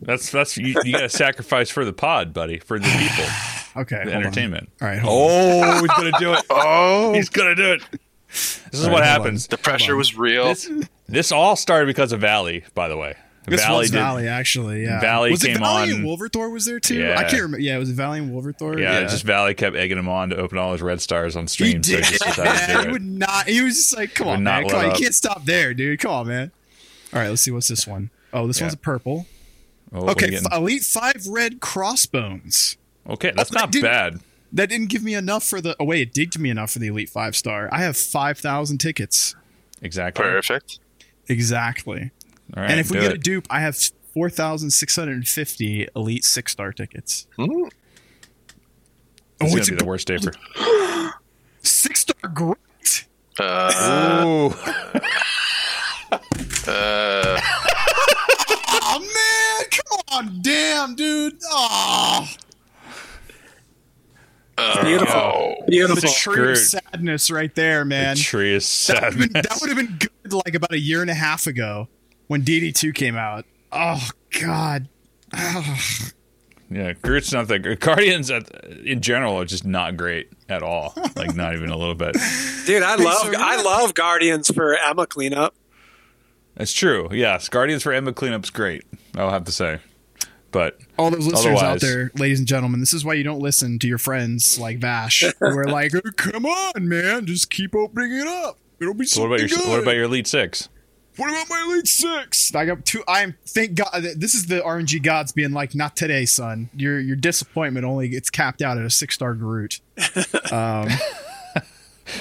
[0.00, 3.24] That's that's you, you got to sacrifice for the pod, buddy, for the people,
[3.82, 4.22] Okay, the hold on.
[4.22, 4.70] entertainment.
[4.80, 5.68] All right, hold on.
[5.68, 6.40] Oh, he's gonna do it.
[6.50, 7.82] Oh, He's gonna do it.
[8.28, 9.46] This is All right, what hold happens.
[9.48, 10.46] the pressure was real.
[10.46, 10.70] This
[11.08, 13.14] this all started because of Valley, by the way.
[13.46, 13.98] This Valley was did.
[13.98, 14.82] Valley, actually.
[14.82, 16.96] Yeah, Valley was came it Valley on- and Wolverthor was there too?
[16.98, 17.16] Yeah.
[17.18, 17.58] I can't remember.
[17.60, 18.78] Yeah, it was Valley and Wolverthor.
[18.80, 21.48] Yeah, just Valley kept egging him on to open all his red stars on he
[21.48, 21.82] stream.
[21.82, 22.04] so did.
[22.06, 23.46] he just Yeah, he would not.
[23.48, 24.68] He was just like, "Come Would on, man!
[24.68, 24.98] Come on, up.
[24.98, 26.00] you can't stop there, dude.
[26.00, 26.50] Come on, man."
[27.12, 28.10] All right, let's see what's this one.
[28.32, 28.64] Oh, this Yeah.
[28.64, 29.26] one's a purple.
[29.92, 32.76] Oh, Okay, f- Elite Five red crossbones.
[33.08, 34.20] okay, that's Oh, not didn't- bad.
[34.52, 35.76] That didn't give me enough for the.
[35.78, 37.68] Oh wait, it did give me enough for the Elite Five star.
[37.70, 39.34] I have five thousand tickets
[39.82, 40.24] Exactly.
[40.24, 40.78] Perfect.
[41.28, 42.10] exactly.
[42.56, 43.16] All right, and if we get it.
[43.16, 43.76] a dupe, I have
[44.14, 47.26] four thousand six hundred and fifty Elite Six star tickets.
[47.36, 47.42] Hmm.
[47.42, 47.52] It's
[49.42, 50.32] Oh, gonna it's be a the worst day for.
[51.62, 53.06] six star great.
[53.38, 54.46] Uh, Ooh.
[56.66, 57.40] uh,
[58.88, 58.98] Oh
[59.60, 61.36] man, come on, damn, dude.
[61.50, 62.26] Oh,
[64.82, 65.14] Beautiful.
[65.14, 65.54] oh.
[65.66, 66.10] the Beautiful.
[66.10, 68.16] tree of sadness right there, man.
[68.16, 69.46] The tree is That would have been, sadness.
[69.48, 71.88] that would have been good like about a year and a half ago
[72.26, 73.44] when DD2 came out.
[73.72, 74.08] Oh
[74.40, 74.88] God.
[76.68, 77.78] Yeah, Groot's not that great.
[77.80, 78.52] Guardians at,
[78.84, 80.94] in general are just not great at all.
[81.14, 82.16] Like not even a little bit.
[82.66, 85.54] Dude, I love so I love Guardians for Emma cleanup.
[86.56, 87.08] That's true.
[87.12, 88.84] Yes, Guardians for Emma cleanup's great.
[89.16, 89.78] I'll have to say,
[90.50, 93.78] but All those listeners out there, ladies and gentlemen, this is why you don't listen
[93.78, 98.12] to your friends like Vash, who are like, "Oh, "Come on, man, just keep opening
[98.12, 98.58] it up.
[98.80, 100.68] It'll be so what about your good." what about your Elite Six?
[101.16, 102.54] What about my elite six?
[102.54, 103.02] I got two.
[103.08, 103.90] I'm thank God.
[104.16, 106.68] This is the RNG gods being like, not today, son.
[106.76, 109.80] Your your disappointment only gets capped out at a six star Groot.
[110.52, 110.88] Um,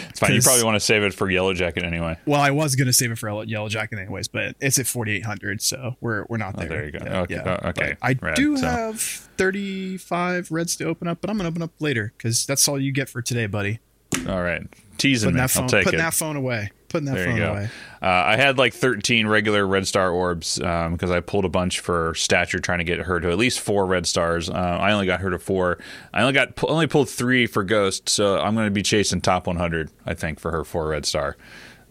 [0.10, 0.34] It's fine.
[0.34, 2.18] You probably want to save it for Yellow Jacket anyway.
[2.26, 5.96] well, I was gonna save it for Yellow Jacket anyways, but it's at 4,800, so
[6.02, 6.70] we're we're not Oh, there.
[6.70, 7.00] there you go.
[7.06, 7.54] Yeah, Okay, yeah.
[7.64, 7.96] uh, okay.
[8.02, 11.70] I Rad, do so- have 35 reds to open up, but I'm gonna open up
[11.80, 13.80] later because that's all you get for today, buddy.
[14.28, 14.64] All right,
[14.98, 15.48] teasing Putting me.
[15.50, 16.04] phone, I'll take putting it.
[16.04, 16.72] that phone away.
[16.90, 17.52] Putting that There phone you go.
[17.54, 17.70] away.
[18.02, 22.14] Uh, I had like 13 regular red star orbs because I pulled a bunch for
[22.16, 24.50] stature, trying to get her to at least four red stars.
[24.50, 25.80] Uh, I only got her to four.
[26.14, 29.48] I only got only pulled three for Ghost, so I'm going to be chasing top
[29.48, 29.90] 100.
[30.06, 31.36] I think for her four red star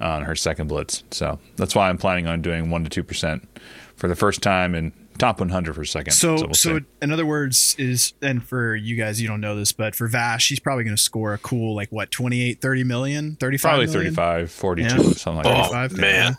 [0.00, 1.04] on her second blitz.
[1.10, 3.48] So that's why I'm planning on doing one to two percent
[3.96, 6.12] for the first time in top 100 for a second.
[6.12, 9.72] So, we'll so in other words, is and for you guys, you don't know this,
[9.72, 13.36] but for Vash, he's probably going to score a cool like what 28, 30 million,
[13.36, 14.14] 35 probably million?
[14.14, 15.02] 35, 42, Yeah.
[15.12, 15.68] something like oh, that.
[15.70, 16.36] Oh, 35, man.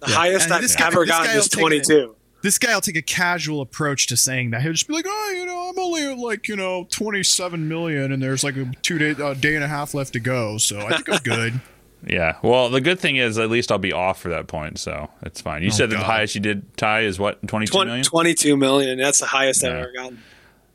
[0.00, 2.14] The highest And I've this guy- ever this guy gotten is take it- 22.
[2.40, 4.62] This guy will take a casual approach to saying that.
[4.62, 8.12] He'll just be like, "Oh, you know, I'm only at like you know 27 million,
[8.12, 10.78] and there's like a two day, a day and a half left to go, so
[10.78, 11.60] I think I'm good."
[12.06, 12.36] Yeah.
[12.42, 15.40] Well, the good thing is at least I'll be off for that point, so it's
[15.40, 15.62] fine.
[15.62, 18.04] You Oh, said that the highest you did tie is what 22 20, million.
[18.04, 18.98] 22 million.
[18.98, 20.22] That's the highest I've ever gotten.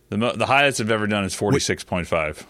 [0.10, 2.44] The mo- the highest I've ever done is 46.5.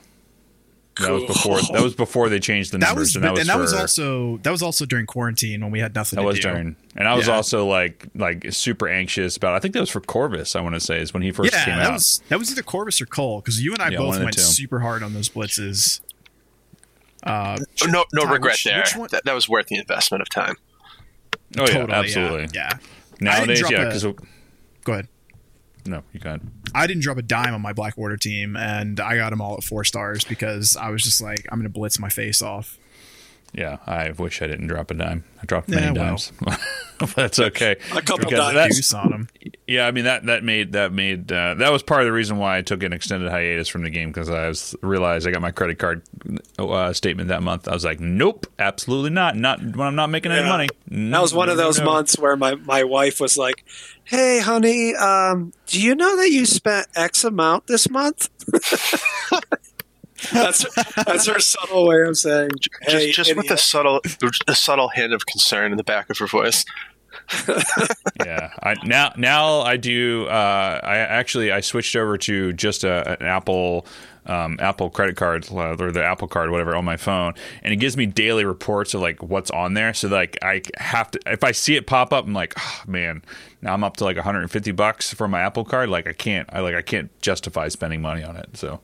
[1.00, 3.40] That was before that was before they changed the That numbers, was, and that was
[3.42, 6.22] and that for, was also that was also during quarantine when we had nothing that
[6.22, 6.44] to was do.
[6.50, 7.34] during, and I was Yeah.
[7.36, 9.54] also like like super anxious about.
[9.56, 10.56] I think that was for Corvus.
[10.56, 11.94] I want to say is when he first yeah, came that out.
[11.94, 14.82] was that was either Corvus or Cole because you and I Yeah, both went super
[14.82, 16.00] hard on those blitzes.
[17.24, 18.80] Uh, Oh, no, no Ty, regret which- there.
[18.80, 20.56] which one- That, that was worth the investment of time.
[21.58, 22.48] oh yeah, totally, yeah, absolutely.
[22.54, 22.70] Yeah,
[23.22, 25.08] Nowadays, yeah, because Go ahead.
[25.86, 26.42] no, you got
[26.76, 29.56] I didn't drop a dime on my Black Order team, and I got them all
[29.56, 32.78] at four stars because I was just like, I'm going to blitz my face off.
[33.54, 33.78] Yeah.
[33.86, 35.24] I wish I didn't drop a dime.
[35.41, 36.06] I dropped Yeah, many well.
[36.10, 36.32] dimes.
[37.16, 37.76] That's okay.
[37.93, 38.93] A couple dimes.
[38.93, 39.30] on them.
[39.68, 42.38] Yeah, I mean that that made that made uh, that was part of the reason
[42.38, 45.41] why I took an extended hiatus from the game because I was realized I got
[45.41, 46.04] my credit card
[46.60, 47.68] uh, statement that month.
[47.68, 49.36] I was like, nope, absolutely not.
[49.36, 50.49] Not when I'm not making any Yeah.
[50.49, 50.68] money.
[50.88, 51.86] That was one of No, no, those no.
[51.86, 53.66] months where my, my wife was like,
[54.06, 58.30] "Hey, honey, um, do you know that you spent X amount this month?"
[60.32, 60.66] that's
[61.06, 62.52] that's her subtle way of saying,
[62.82, 64.02] "Hey, just just with a subtle,
[64.48, 66.66] a subtle hint of concern in the back of her voice.
[68.26, 68.52] yeah.
[68.62, 70.26] I, now now I do.
[70.28, 73.86] Uh, I actually I switched over to just a, an Apple.
[74.26, 77.76] Um, Apple credit card uh, or the Apple card, whatever, on my phone, and it
[77.76, 79.94] gives me daily reports of like what's on there.
[79.94, 83.22] So like I have to, if I see it pop up, I'm like, oh, man,
[83.62, 85.90] now I'm up to like 150 bucks for my Apple card.
[85.90, 88.56] Like I can't, I like I can't justify spending money on it.
[88.56, 88.80] So,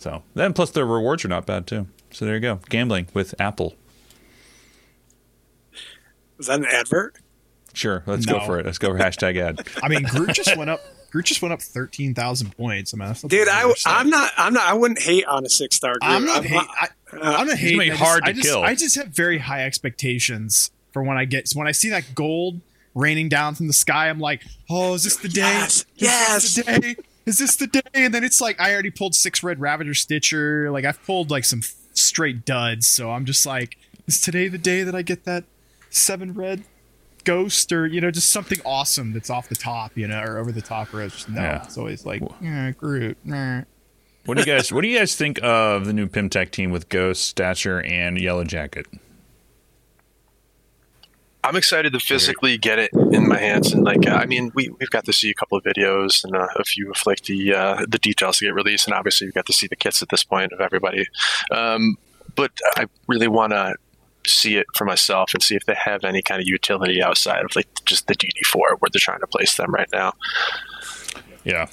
[0.00, 1.86] so then plus the rewards are not bad too.
[2.10, 3.74] So there you go, gambling with Apple.
[6.38, 7.16] was that an advert?
[7.72, 8.66] Sure, let's go for it.
[8.66, 9.66] Let's go for hashtag ad.
[9.82, 10.80] I mean, Groot just went up.
[11.12, 12.92] Groot just went up thirteen thousand points.
[12.92, 14.32] I mean, that's Dude, I, I'm not.
[14.36, 14.66] I'm not.
[14.68, 15.94] I wouldn't hate on a six star.
[16.02, 16.38] I'm not.
[16.38, 17.78] I'm, hate, I, uh, I'm not hating.
[17.78, 18.62] gonna be I just- hard I to just, kill.
[18.62, 22.60] I just have very high expectations for when I get when I see that gold
[22.94, 24.08] raining down from the sky.
[24.08, 25.40] I'm like, oh, is this the day?
[25.42, 26.54] Yes, Is yes.
[26.54, 26.96] this the day?
[27.30, 27.80] Is this the day?
[27.94, 30.68] And then it's like I already pulled six red Ravager Stitcher.
[30.72, 31.60] Like I've pulled like some
[31.94, 32.88] straight duds.
[32.88, 33.78] So I'm just like,
[34.08, 35.44] is today the day that I get that
[35.90, 36.64] seven red
[37.24, 40.50] ghost or you know just something awesome that's off the top, you know, or over
[40.50, 40.92] the top?
[40.92, 41.62] Or it's just, no, Yeah.
[41.62, 43.16] it's always like yeah, Groot.
[43.24, 43.62] nah.
[44.26, 46.72] What do you guys What do you guys think of the new Pym Tech team
[46.72, 48.86] with Ghost, Stature, and Yellow Jacket?
[51.42, 54.90] I'm excited to physically get it in my hands, and like, I mean, we we've
[54.90, 57.86] got to see a couple of videos and uh, a few of like the uh,
[57.88, 60.22] the details to get released, and obviously we've got to see the kits at this
[60.22, 61.06] point of everybody.
[61.50, 61.96] Um,
[62.36, 63.74] but I really want to
[64.26, 67.56] see it for myself and see if they have any kind of utility outside of
[67.56, 70.12] like just the DD4 where they're trying to place them right now.
[71.44, 71.66] Yeah.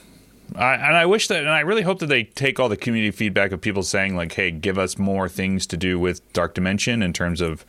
[0.56, 3.12] I, and I wish that, and I really hope that they take all the community
[3.12, 7.04] feedback of people saying, like, hey, give us more things to do with Dark Dimension
[7.04, 7.66] in terms of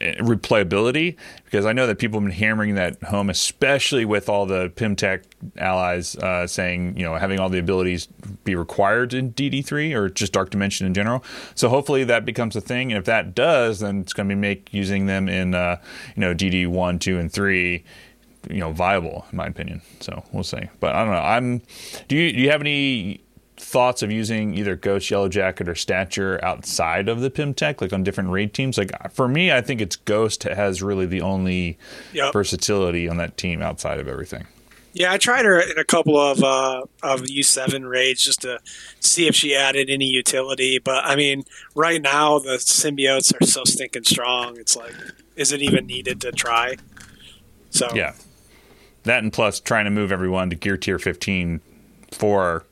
[0.00, 4.70] replayability, because I know that people have been hammering that home, especially with all the
[4.74, 5.22] Pym Tech
[5.58, 8.06] allies uh, saying, you know, having all the abilities
[8.44, 11.24] be required in DD3 or just Dark Dimension in general.
[11.54, 12.92] So hopefully that becomes a thing.
[12.92, 15.80] And if that does, then it's going to be make using them in, uh,
[16.16, 17.84] you know, DD1, 2, and 3
[18.48, 19.82] you know viable in my opinion.
[20.00, 20.62] So we'll see.
[20.80, 21.20] But I don't know.
[21.20, 21.62] I'm.
[22.08, 23.20] Do you do you have any
[23.60, 27.92] thoughts of using either Ghost, Yellow Jacket, or Stature outside of the Pym Tech, like
[27.92, 28.78] on different raid teams?
[28.78, 31.78] Like for me, I think it's Ghost has really the only
[32.12, 32.32] Yep.
[32.32, 34.46] versatility on that team outside of everything.
[34.92, 38.58] Yeah, I tried her in a couple of uh, of U seven raids just to
[38.98, 40.80] see if she added any utility.
[40.82, 41.44] But I mean,
[41.76, 44.56] right now the symbiotes are so stinking strong.
[44.58, 44.96] It's like,
[45.36, 46.76] is it even needed to try?
[47.70, 48.14] So Yeah,
[49.04, 51.60] that and plus trying to move everyone to Gear Tier 15
[52.12, 52.64] for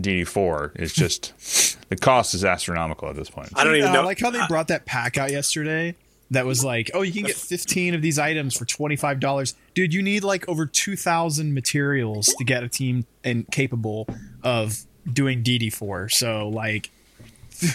[0.00, 3.48] DD4 is just the cost is astronomical at this point.
[3.54, 4.00] I don't even Uh, know.
[4.02, 5.94] I like how they brought that pack out yesterday.
[6.30, 9.54] That was like, oh, you can get 15 of these items for $25.
[9.74, 14.08] Dude, you need like over 2,000 materials to get a team and capable
[14.42, 14.78] of
[15.12, 16.10] doing DD4.
[16.10, 16.90] So, like,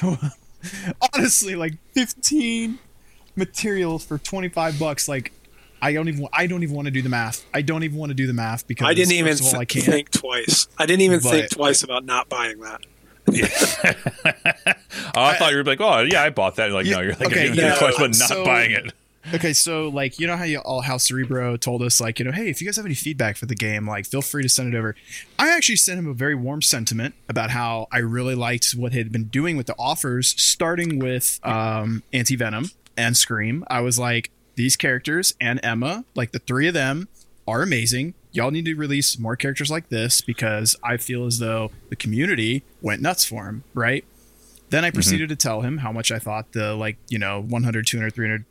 [1.14, 2.80] honestly, like 15
[3.36, 5.08] materials for 25 bucks.
[5.08, 5.32] Like,
[5.82, 6.28] I don't even.
[6.34, 7.46] I don't even want to do the math.
[7.54, 9.62] I don't even want to do the math because I didn't even first of all,
[9.62, 9.86] I can't.
[9.86, 10.68] think twice.
[10.78, 12.82] I didn't even think twice about not buying that.
[15.16, 16.72] Oh, I thought you were like, oh yeah, I bought that.
[16.72, 18.94] Like, no, you're like, okay, okay, yeah, twice, but not so- buying it.
[19.34, 22.32] Okay, so like you know how you all how Cerebro told us like you know
[22.32, 24.74] hey if you guys have any feedback for the game like feel free to send
[24.74, 24.96] it over.
[25.38, 29.00] I actually sent him a very warm sentiment about how I really liked what he
[29.00, 33.66] had been doing with the offers, starting with um, Anti Venom and Scream.
[33.70, 37.08] I was like these characters and Emma, like the three of them,
[37.48, 38.14] are amazing.
[38.34, 42.64] Y'all need to release more characters like this because I feel as though the community
[42.82, 44.04] went nuts for him, right?
[44.70, 44.96] Then I mhm.
[44.96, 48.46] proceeded to tell him how much I thought the like, you know, 100, 200, 300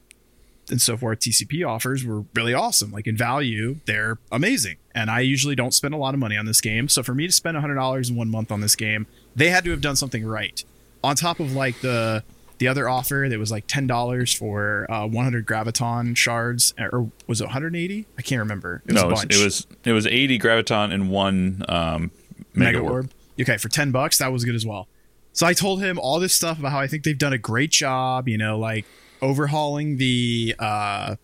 [0.69, 2.91] and so forth TCP offers were really awesome.
[2.91, 4.79] Like in value, they're amazing.
[4.95, 6.89] And I usually don't spend a lot of money on this game.
[6.89, 9.71] So for me to spend $100 in one month on this game, they had to
[9.71, 10.65] have done something right.
[11.05, 12.25] On top of like the
[12.59, 17.45] the other offer that was like $10 for uh, 100 graviton shards or was it
[17.45, 18.07] 180?
[18.19, 18.83] I can't remember.
[18.87, 22.11] It was no, it was, it was it was 80 graviton and one um,
[22.55, 22.93] mega, Mega orb.
[22.93, 23.11] Orb.
[23.39, 24.89] Okay, for 10 bucks, that was good as well.
[25.33, 27.71] So I told him all this stuff about how I think they've done a great
[27.71, 28.87] job, you know, like
[29.21, 31.17] overhauling the uh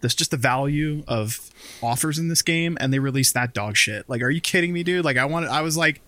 [0.00, 1.50] that's just the value of
[1.82, 4.06] offers in this game and they released that dog shit.
[4.08, 5.02] Like are you kidding me, dude?
[5.04, 6.02] Like I wanted I was like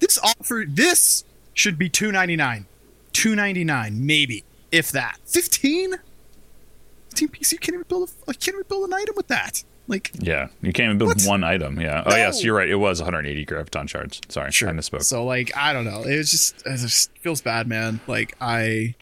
[0.00, 2.66] this offer this should be 299.
[3.14, 5.16] 299 maybe if that.
[5.24, 5.94] 15?
[7.10, 9.64] 15 PC you can't even build a I can't even build an item with that.
[9.86, 11.24] Like Yeah, you can't even build What?
[11.26, 11.80] one item.
[11.80, 12.02] Yeah.
[12.04, 12.68] Oh, yes, you're right.
[12.68, 14.20] It was 180 graviton shards.
[14.28, 15.02] Sorry, I misspoke.
[15.04, 16.02] So like I don't know.
[16.02, 18.00] It was just it just feels bad, man.
[18.06, 18.94] Like I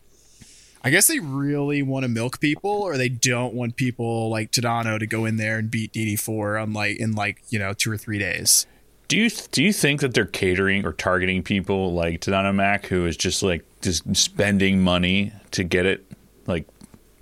[0.84, 4.98] I guess they really want to milk people or they don't want people like Tadano
[4.98, 7.96] to go in there and beat DD4 on like in like, you know, 2 or
[7.96, 8.66] 3 days.
[9.12, 13.04] Do you do you think that they're catering or targeting people like Tadano Mac who
[13.04, 16.02] is just like just spending money to get it?
[16.46, 16.66] Like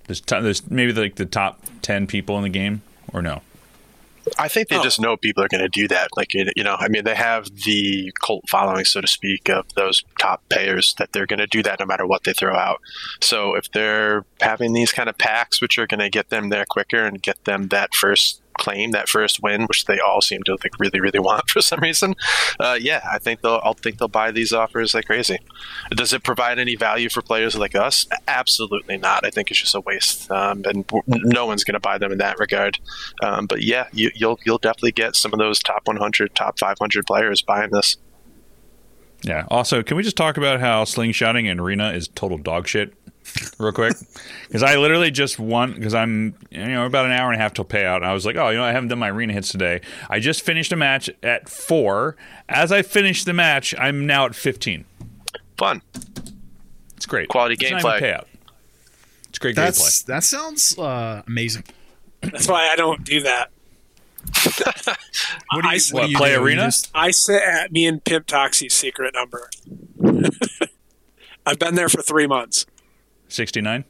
[0.07, 2.83] there's t- there's maybe like the top 10 people in the game
[3.13, 3.43] or no?
[4.39, 4.83] I think they Oh.
[4.85, 6.11] just know people are going to do that.
[6.17, 9.65] Like, you you know, I mean, they have the cult following, so to speak, of
[9.75, 12.81] those top payers that they're going to do that no matter what they throw out.
[13.21, 16.67] So if they're having these kind of packs, which are going to get them there
[16.69, 20.53] quicker and get them that first claim, that first win, which they all seem to
[20.53, 22.15] like really, really want for some reason,
[22.59, 25.39] uh, yeah, I think they'll, I'll think they'll buy these offers like crazy.
[25.91, 28.07] Does it provide any value for players like us?
[28.29, 29.25] Absolutely not.
[29.25, 32.19] I think it's just a waste, um, and no one's going to buy them in
[32.19, 32.79] that regard.
[33.23, 37.07] Um, but yeah, you, you'll you'll definitely get some of those top 100, top 500
[37.07, 37.97] players buying this.
[39.23, 39.45] Yeah.
[39.49, 42.95] Also, can we just talk about how slingshotting in arena is total dog shit,
[43.59, 43.97] real quick?
[44.51, 47.55] Because I literally just won because I'm you know about an hour and a half
[47.55, 47.97] till payout.
[47.99, 49.81] And I was like, oh, you know, I haven't done my arena hits today.
[50.09, 52.17] I just finished a match at four.
[52.49, 54.85] As I finished the match, I'm now at 15.
[55.57, 55.83] Fun.
[56.97, 57.29] It's great.
[57.29, 58.01] Quality It's not even gameplay.
[58.01, 58.25] payout.
[59.29, 60.05] It's great That's gameplay.
[60.07, 61.63] that sounds uh, amazing.
[62.23, 63.51] That's why I don't do that.
[65.53, 66.35] What do you, I- what What, do you play do?
[66.35, 66.63] You arena?
[66.65, 69.49] just- I sit at me and Pimp Toxie's secret number.
[71.47, 72.67] I've been there for three months.
[73.31, 73.85] 69,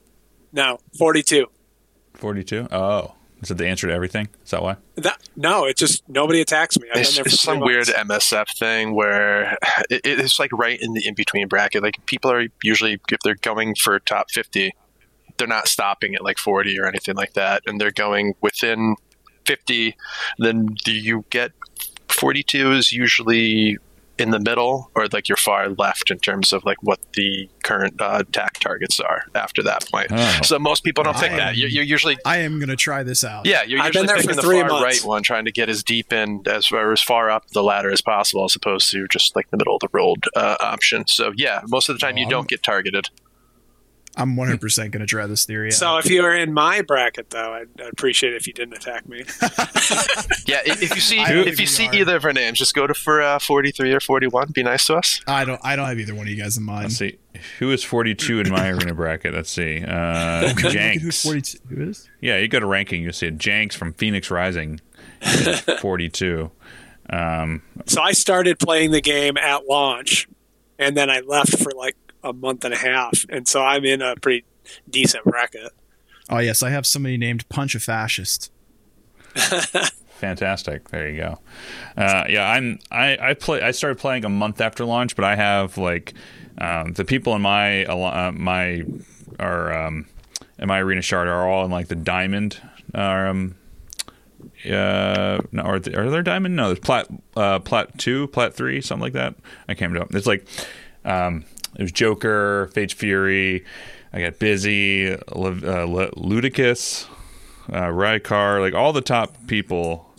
[0.52, 1.46] No, 42.
[2.14, 2.68] 42.
[2.70, 4.28] Oh, is it the answer to everything?
[4.44, 4.76] Is that why?
[4.96, 6.88] That, no, it's just nobody attacks me.
[6.94, 7.86] I've It's, been there for it's three some weird.
[7.86, 9.52] MSF thing where
[9.90, 11.82] it, it's like right in the in between bracket.
[11.82, 14.72] Like people are usually if they're going for top 50,
[15.38, 18.96] they're not stopping at like 40 or anything like that, and they're going within
[19.46, 19.96] 50.
[20.38, 21.52] Then do you get
[22.10, 23.78] 42 is usually
[24.20, 28.00] in the middle or like you're far left in terms of like what the current
[28.00, 30.08] uh, attack targets are after that point.
[30.10, 30.40] Oh.
[30.44, 31.56] So most people don't pick I that.
[31.56, 33.46] You're, you're usually I am going to try this out.
[33.46, 34.84] yeah, you're I've usually been there picking for the three far months.
[34.84, 37.90] right one, trying to get as deep in as far as far up the ladder
[37.90, 41.06] as possible, as opposed to just like the middle of the road uh, option.
[41.06, 43.08] So yeah, most of the time you Oh, don't get targeted.
[44.20, 45.72] I'm 100% going to try this theory out.
[45.74, 48.74] So if you were in my bracket, though, I'd, I'd appreciate it if you didn't
[48.74, 49.24] attack me.
[50.46, 51.94] Yeah, if, if you see if you see are.
[51.94, 54.50] either of our names, just go to for uh, forty three or forty one.
[54.52, 55.20] Be nice to us.
[55.26, 56.84] I don't I don't have either one of you guys in mind.
[56.84, 57.18] Let's see.
[57.60, 59.32] Who is 42 in my arena bracket?
[59.34, 59.84] Let's see.
[59.84, 61.24] Uh, Look at who's Janks.
[61.24, 62.08] 42 who is?
[62.20, 63.38] Yeah, you go to ranking, you'll see it.
[63.38, 64.80] Janks from Phoenix Rising,
[65.80, 66.50] 42.
[67.10, 70.28] Um, So I started playing the game at launch,
[70.78, 74.02] and then I left for like a month and a half, and so I'm in
[74.02, 74.44] a pretty
[74.88, 75.72] decent bracket.
[76.28, 78.52] Oh yes, I have somebody named Punch a Fascist.
[80.20, 80.88] fantastic.
[80.90, 81.38] There you go.
[81.96, 82.78] Uh, yeah, I'm.
[82.90, 83.62] I, I play.
[83.62, 86.14] I started playing a month after launch, but I have like
[86.58, 88.84] um, the people in my uh, my
[89.38, 90.06] are um,
[90.58, 92.60] in my arena shard are all in like the diamond.
[92.94, 93.56] Um,
[94.64, 96.56] uh, no, are, they, are there diamond?
[96.56, 99.34] No, there's plat, uh, plat two, plat three, something like that.
[99.68, 100.16] I can't remember.
[100.16, 100.46] It's like,
[101.04, 101.44] um,
[101.74, 103.64] there's Joker, Fate's Fury.
[104.12, 107.06] I got Busy, uh, Lu- Ludicus,
[107.72, 110.12] uh, Rykar, like all the top people.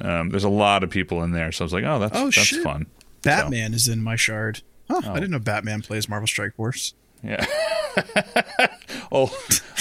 [0.00, 2.24] Um, there's a lot of people in there, so I was like, oh, that's Oh,
[2.24, 2.62] that's shit.
[2.62, 2.86] fun.
[3.22, 4.62] Batman is in my shard.
[4.90, 5.10] Huh, Oh.
[5.12, 6.94] I didn't know Batman plays Marvel Strike Force.
[7.22, 7.44] Yeah.
[9.12, 9.30] oh,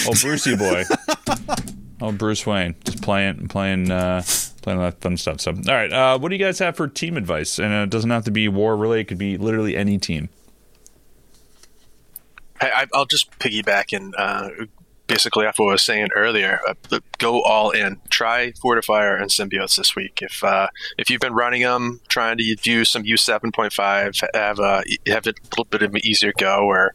[0.08, 0.84] oh, Brucey boy.
[2.02, 4.24] oh, Bruce Wayne, just playing, playing, uh,
[4.62, 5.42] playing that fun stuff.
[5.42, 7.60] So, all right, uh, what do you guys have for team advice?
[7.60, 10.30] And it doesn't have to be war related; it could be literally any team.
[12.66, 14.50] I, will just piggyback and uh,
[15.08, 18.00] basically off what I was saying earlier, uh, go all in.
[18.10, 20.20] Try Fortifier and Symbiotes this week.
[20.22, 24.16] If uh, if you've been running them, trying to use some U seven point five,
[24.34, 26.94] have a have a little bit of an easier go, or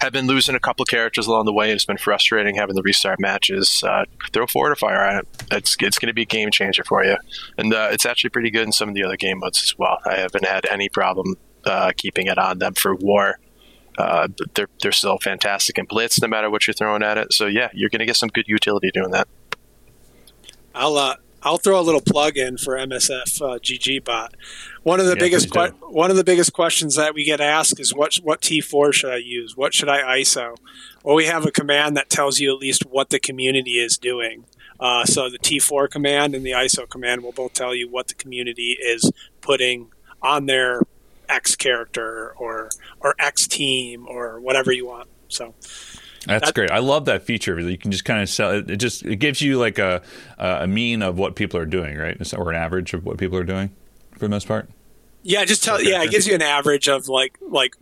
[0.00, 2.82] have been losing a couple characters along the way, and it's been frustrating having the
[2.82, 3.82] restart matches.
[3.86, 5.28] Uh, throw Fortifier on it.
[5.50, 7.16] It's it's going to be a game changer for you,
[7.58, 9.98] and uh, it's actually pretty good in some of the other game modes as well.
[10.06, 13.38] I haven't had any problem uh, keeping it on them for War
[14.00, 17.32] uh, they're they're still fantastic in blitz no matter what you're throwing at it.
[17.32, 19.28] So yeah, you're going to get some good utility doing that.
[20.74, 24.34] I'll uh, I'll throw a little plug in for MSF uh, GG bot.
[24.82, 27.80] One of the yeah, biggest que- one of the biggest questions that we get asked
[27.80, 29.56] is what what T4 should I use?
[29.56, 30.56] What should I ISO?
[31.02, 34.44] Well, we have a command that tells you at least what the community is doing.
[34.78, 38.14] Uh, so the T4 command and the ISO command will both tell you what the
[38.14, 39.90] community is putting
[40.22, 40.82] on their
[41.30, 42.70] X character or
[43.00, 45.08] or X team or whatever you want.
[45.28, 45.54] So
[46.26, 46.70] that's that, great.
[46.70, 47.58] I love that feature.
[47.58, 48.70] You can just kind of sell it.
[48.70, 50.02] It just it gives you like a
[50.38, 52.16] a mean of what people are doing, right?
[52.34, 53.70] Or an average of what people are doing
[54.12, 54.68] for the most part.
[55.22, 55.76] Yeah, just tell.
[55.76, 55.90] Okay.
[55.90, 57.74] Yeah, it gives you an average of like like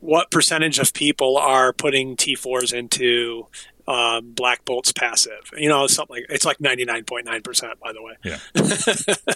[0.00, 3.46] what percentage of people are putting T4s into
[3.86, 5.50] um, Black Bolt's passive.
[5.56, 7.78] You know, something like it's like ninety nine point nine percent.
[7.80, 8.16] By the way.
[8.22, 8.38] Yeah.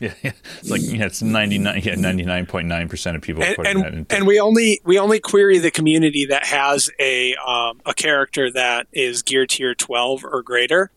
[0.00, 0.32] Yeah, yeah.
[0.58, 3.56] It's like yeah, it's ninety nine, yeah, ninety nine point nine percent of people and,
[3.56, 4.16] putting and, that into.
[4.16, 8.88] And we only we only query the community that has a um, a character that
[8.92, 10.90] is gear tier twelve or greater,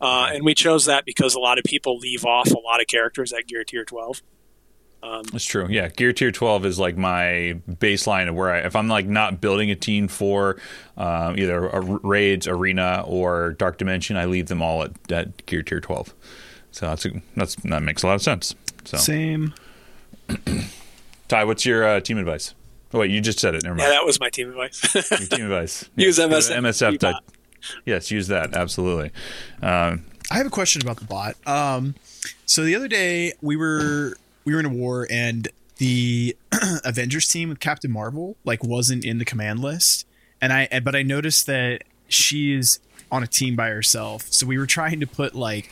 [0.00, 2.86] uh, and we chose that because a lot of people leave off a lot of
[2.88, 4.20] characters at gear tier twelve.
[5.02, 5.66] Um, That's true.
[5.68, 9.40] Yeah, gear tier twelve is like my baseline of where I, if I'm like not
[9.40, 10.60] building a team for
[10.96, 15.62] uh, either a raids, arena, or dark dimension, I leave them all at, at gear
[15.62, 16.14] tier twelve.
[16.72, 18.54] So that's a, that's that makes a lot of sense.
[18.84, 19.54] So same.
[21.28, 22.54] Ty, what's your uh, team advice?
[22.92, 23.62] Oh wait, you just said it.
[23.62, 23.88] Never mind.
[23.88, 24.94] Yeah, that was my team advice.
[25.10, 25.88] your team advice.
[25.96, 26.56] Use MSF.
[26.56, 26.98] MSF.
[26.98, 27.24] Dot,
[27.84, 29.10] yes, use that absolutely.
[29.62, 31.36] Um, I have a question about the bot.
[31.46, 31.94] Um,
[32.46, 36.36] so the other day we were we were in a war and the
[36.84, 40.06] Avengers team with Captain Marvel like wasn't in the command list,
[40.40, 42.78] and I but I noticed that she is
[43.10, 44.26] on a team by herself.
[44.30, 45.70] So we were trying to put like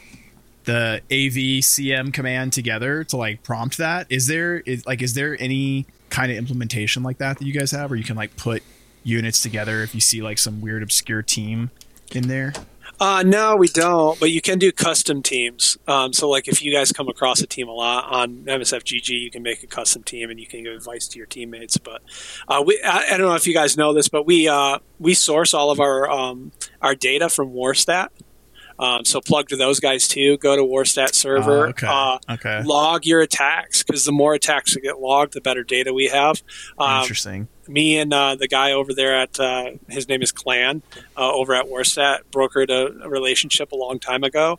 [0.70, 4.06] the AVCM command together to like prompt that.
[4.08, 7.72] Is there is like is there any kind of implementation like that that you guys
[7.72, 8.62] have where you can like put
[9.02, 11.70] units together if you see like some weird obscure team
[12.12, 12.52] in there?
[13.00, 14.20] Uh, no, we don't.
[14.20, 15.78] But you can do custom teams.
[15.88, 19.30] Um, so, like, if you guys come across a team a lot on MSFGG, you
[19.30, 21.78] can make a custom team and you can give advice to your teammates.
[21.78, 22.02] But
[22.46, 25.14] uh, we, I, I, don't know if you guys know this, but we uh, we
[25.14, 26.52] source all of our um,
[26.82, 28.08] our data from Warstat.
[28.80, 30.38] Um, so plug to those guys too.
[30.38, 31.66] Go to Warstat server.
[31.66, 31.86] Oh, okay.
[31.86, 32.62] Uh, okay.
[32.62, 36.42] Log your attacks because the more attacks that get logged, the better data we have.
[36.78, 37.48] Um, Interesting.
[37.68, 40.82] Me and uh, the guy over there at uh, his name is Clan
[41.14, 44.58] uh, over at Warstat brokered a, a, relationship a long time ago,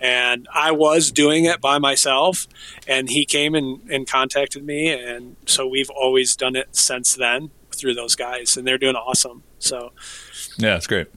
[0.00, 2.46] and I was doing it by myself,
[2.86, 7.50] and he came and, and contacted me, and so we've always done it since then
[7.74, 9.42] through those guys, and they're doing awesome.
[9.58, 9.92] So
[10.58, 11.08] yeah, it's great.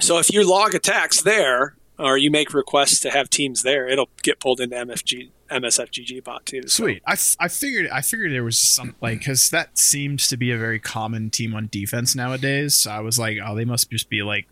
[0.00, 4.08] So if you log attacks there, or you make requests to have teams there, it'll
[4.22, 6.62] get pulled into MFG MSFGG bot too.
[6.62, 6.84] So.
[6.84, 7.02] Sweet.
[7.06, 10.58] I, I figured I figured there was some like because that seems to be a
[10.58, 12.74] very common team on defense nowadays.
[12.74, 14.46] So I was like, oh, they must just be like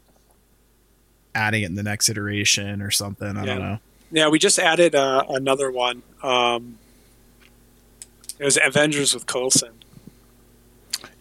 [1.35, 3.37] adding it in the next iteration or something.
[3.37, 3.47] I yeah.
[3.47, 3.79] don't know.
[4.11, 6.03] Yeah, we just added uh, another one.
[6.23, 6.79] Um,
[8.39, 9.73] it was Avengers with Coulson.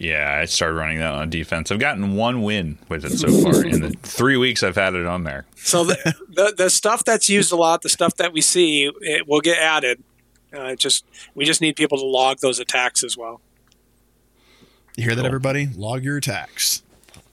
[0.01, 1.71] Yeah, I started running that on defense.
[1.71, 5.05] I've gotten one win with it so far in the three weeks I've had it
[5.05, 5.45] on there.
[5.57, 9.27] So the, the, the stuff that's used a lot, the stuff that we see, it
[9.27, 10.03] will get added.
[10.51, 13.41] Uh, just we just need people to log those attacks as well.
[14.97, 15.67] You hear that, everybody?
[15.67, 16.81] Log your attacks.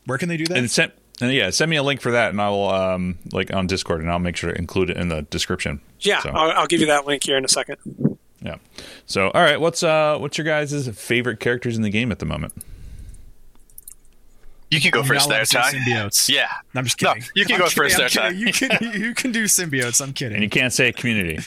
[0.05, 0.59] Where can they do that?
[0.59, 0.93] And send,
[1.23, 4.03] and yeah, send me a link for that, and I will um, like on Discord,
[4.03, 5.81] and I'll make sure to include it in the description.
[6.01, 6.29] Yeah, so.
[6.31, 7.79] I'll, I'll give you that link here in a second.
[8.41, 8.57] Yeah.
[9.07, 12.27] So, all right, what's uh, what's your guys' favorite characters in the game at the
[12.27, 12.53] moment?
[14.71, 15.73] You can go first there, Ty.
[15.73, 16.29] Symbiotes.
[16.35, 17.23] Yeah, I'm just kidding.
[17.23, 18.29] No, you can I'm go kidding, first there, Ty.
[18.31, 20.01] You can you can do symbiotes.
[20.01, 20.37] I'm kidding.
[20.37, 21.39] And you can't say community.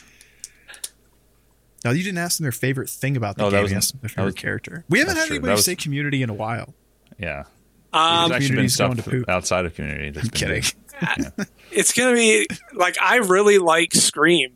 [1.86, 3.58] No, you didn't ask them their favorite thing about the oh, game.
[3.58, 4.86] That was, you asked them their favorite was, character.
[4.90, 5.38] We haven't had true.
[5.38, 6.74] anybody was, say community in a while.
[7.18, 7.46] Yeah.
[7.94, 10.12] Um, There's actually been stuff outside of community.
[10.12, 10.64] That's I'm kidding.
[11.02, 11.30] Yeah.
[11.72, 14.54] it's gonna be like I really like Scream.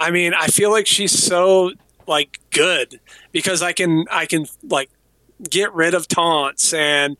[0.00, 1.72] I mean, I feel like she's so
[2.06, 4.90] like good because I can I can like
[5.48, 7.16] get rid of taunts and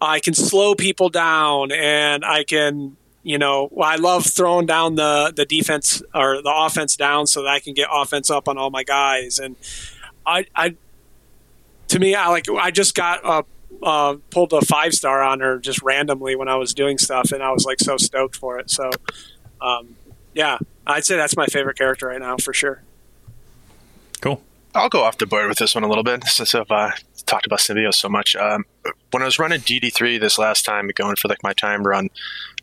[0.00, 5.32] I can slow people down and I can you know, I love throwing down the
[5.34, 8.70] the defense or the offense down so that I can get offense up on all
[8.70, 9.38] my guys.
[9.38, 9.54] And
[10.26, 10.74] I, I
[11.88, 13.44] to me, I like I just got a
[13.82, 17.42] uh, pulled a five star on her just randomly when I was doing stuff, and
[17.42, 18.70] I was like so stoked for it.
[18.70, 18.90] So,
[19.60, 19.96] um,
[20.34, 22.82] yeah, I'd say that's my favorite character right now for sure.
[24.20, 24.42] Cool.
[24.74, 26.92] I'll go off the board with this one a little bit since I've uh,
[27.26, 28.34] talked about Symbiote so much.
[28.36, 28.64] Um,
[29.10, 32.08] when I was running DD3 this last time, going for like my time run,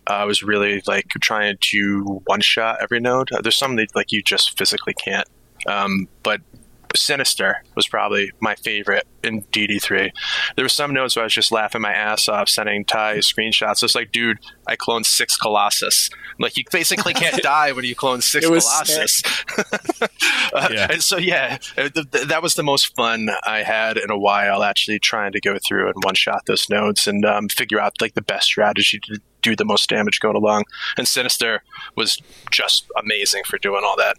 [0.09, 3.31] uh, I was really like trying to one shot every node.
[3.31, 5.27] Uh, there's some that like you just physically can't.
[5.67, 6.41] Um, but
[6.95, 10.11] Sinister was probably my favorite in DD3.
[10.55, 13.83] There were some notes where I was just laughing my ass off, sending Ty screenshots.
[13.83, 16.09] It's like, dude, I cloned six Colossus.
[16.39, 19.23] Like, you basically can't die when you clone six Colossus.
[20.53, 20.87] uh, yeah.
[20.91, 24.63] And so, yeah, th- th- that was the most fun I had in a while,
[24.63, 28.13] actually trying to go through and one shot those nodes and um, figure out like
[28.13, 30.63] the best strategy to do the most damage going along.
[30.97, 31.63] And Sinister
[31.95, 32.21] was
[32.51, 34.17] just amazing for doing all that.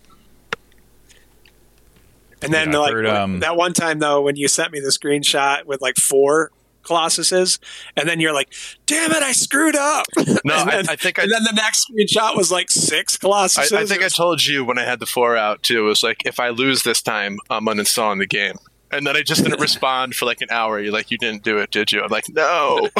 [2.42, 4.88] And then, yeah, like heard, um, that one time though, when you sent me the
[4.88, 6.50] screenshot with like four
[6.82, 7.58] Colossuses,
[7.96, 8.52] and then you're like,
[8.86, 10.06] "Damn it, I screwed up."
[10.44, 11.18] No, then, I, I, think.
[11.18, 13.76] And I, then the next screenshot was like six Colossuses.
[13.76, 15.80] I, I think I told you when I had the four out too.
[15.80, 18.56] It was like, if I lose this time, I'm uninstalling the game.
[18.90, 20.80] And then I just didn't respond for like an hour.
[20.80, 22.00] You're like, you didn't do it, did you?
[22.02, 22.88] I'm like, no.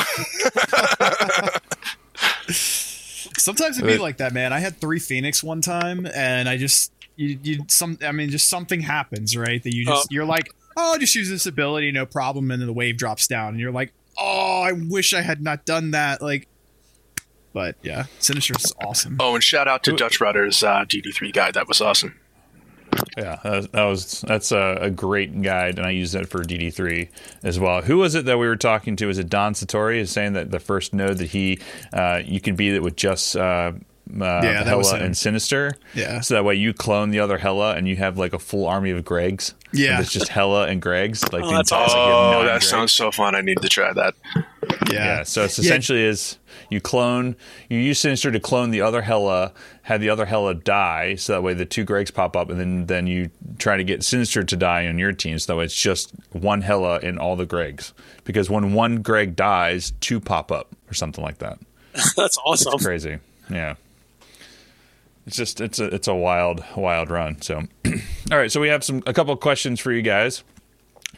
[2.51, 4.53] Sometimes it'd be like that, man.
[4.53, 8.49] I had three Phoenix one time, and I just you, you some I mean just
[8.49, 9.62] something happens, right?
[9.62, 10.09] That you just oh.
[10.11, 13.51] you're like, oh, just use this ability, no problem, and then the wave drops down,
[13.51, 16.23] and you're like, oh, I wish I had not done that.
[16.23, 16.49] Like,
[17.53, 19.18] but yeah, Sinister is awesome.
[19.21, 21.55] Oh, and shout out to Dutch Rudder's uh, DD3 guide.
[21.55, 22.18] That was awesome.
[23.16, 27.09] Yeah, that was that's a, a, great guide, and I use that for DD3
[27.43, 27.83] as well.
[27.83, 29.09] Who was it that we were talking to?
[29.09, 29.99] is it Don Satori?
[29.99, 31.61] Is saying that the first node that he
[31.93, 33.73] uh, you can beat it with just uh,
[34.21, 35.77] uh, yeah, Hela and Sinister.
[35.95, 36.21] Yeah.
[36.21, 38.91] So that way you clone the other Hela and you have like a full army
[38.91, 39.55] of Gregs.
[39.73, 40.01] Yeah.
[40.01, 41.33] It's just Hela and Gregs.
[41.33, 41.99] Like oh, that's awesome.
[41.99, 43.35] Oh, that sounds so fun.
[43.35, 44.15] I need to try that.
[44.91, 44.93] Yeah.
[44.93, 46.09] yeah so it's essentially yeah.
[46.09, 46.39] is
[46.71, 47.37] you clone
[47.69, 49.53] you use Sinister to clone the other Hela,
[49.83, 52.87] have the other Hela die, so that way the two Gregs pop up, and then
[52.87, 55.81] then you try to get Sinister to die on your team, so that way it's
[55.81, 57.93] just one Hela in all the Gregs.
[58.25, 61.59] Because when one Greg dies, two pop up or something like that.
[62.17, 62.75] that's awesome.
[62.75, 63.19] It's crazy.
[63.49, 63.75] Yeah
[65.27, 67.41] it's just it's a it's a wild wild run.
[67.43, 67.62] So,
[68.33, 70.43] all right, so we have some a couple of questions for you guys.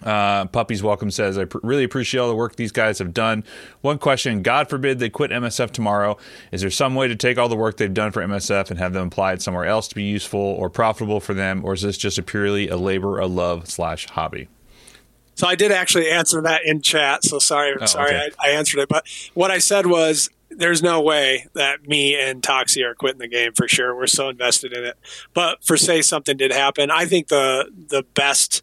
[0.02, 3.44] Uh, Puppies Welcome says, I pr- really appreciate all the work these guys have done.
[3.82, 6.16] One question God forbid they quit MSF tomorrow.
[6.50, 8.94] Is there some way to take all the work they've done for MSF and have
[8.94, 11.64] them applied somewhere else to be useful or profitable for them?
[11.64, 14.48] Or is this just a purely a labor of love slash hobby?
[15.34, 17.24] So I did actually answer that in chat.
[17.24, 18.30] So sorry, oh, sorry okay.
[18.40, 18.88] I, I answered it.
[18.88, 23.28] But what I said was there's no way that me and Toxie are quitting the
[23.28, 23.94] game for sure.
[23.94, 24.98] We're so invested in it.
[25.34, 28.62] But for say something did happen, I think the the best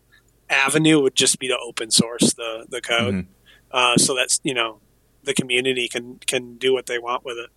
[0.50, 3.32] avenue would just be to open source the the code, mm-hmm.
[3.72, 4.80] uh, so that's you know
[5.24, 7.50] the community can can do what they want with it.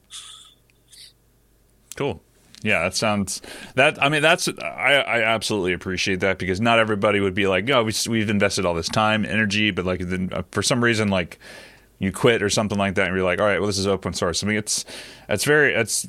[1.96, 2.22] Cool.
[2.62, 3.42] Yeah, that sounds
[3.74, 4.00] that.
[4.02, 7.82] I mean, that's I, I absolutely appreciate that because not everybody would be like, oh,
[7.82, 11.40] we, we've invested all this time, energy, but like then uh, for some reason, like
[12.02, 14.12] you quit or something like that, and you're like, all right, well, this is open
[14.12, 14.42] source.
[14.42, 14.84] I mean, it's
[15.28, 16.08] it's very it's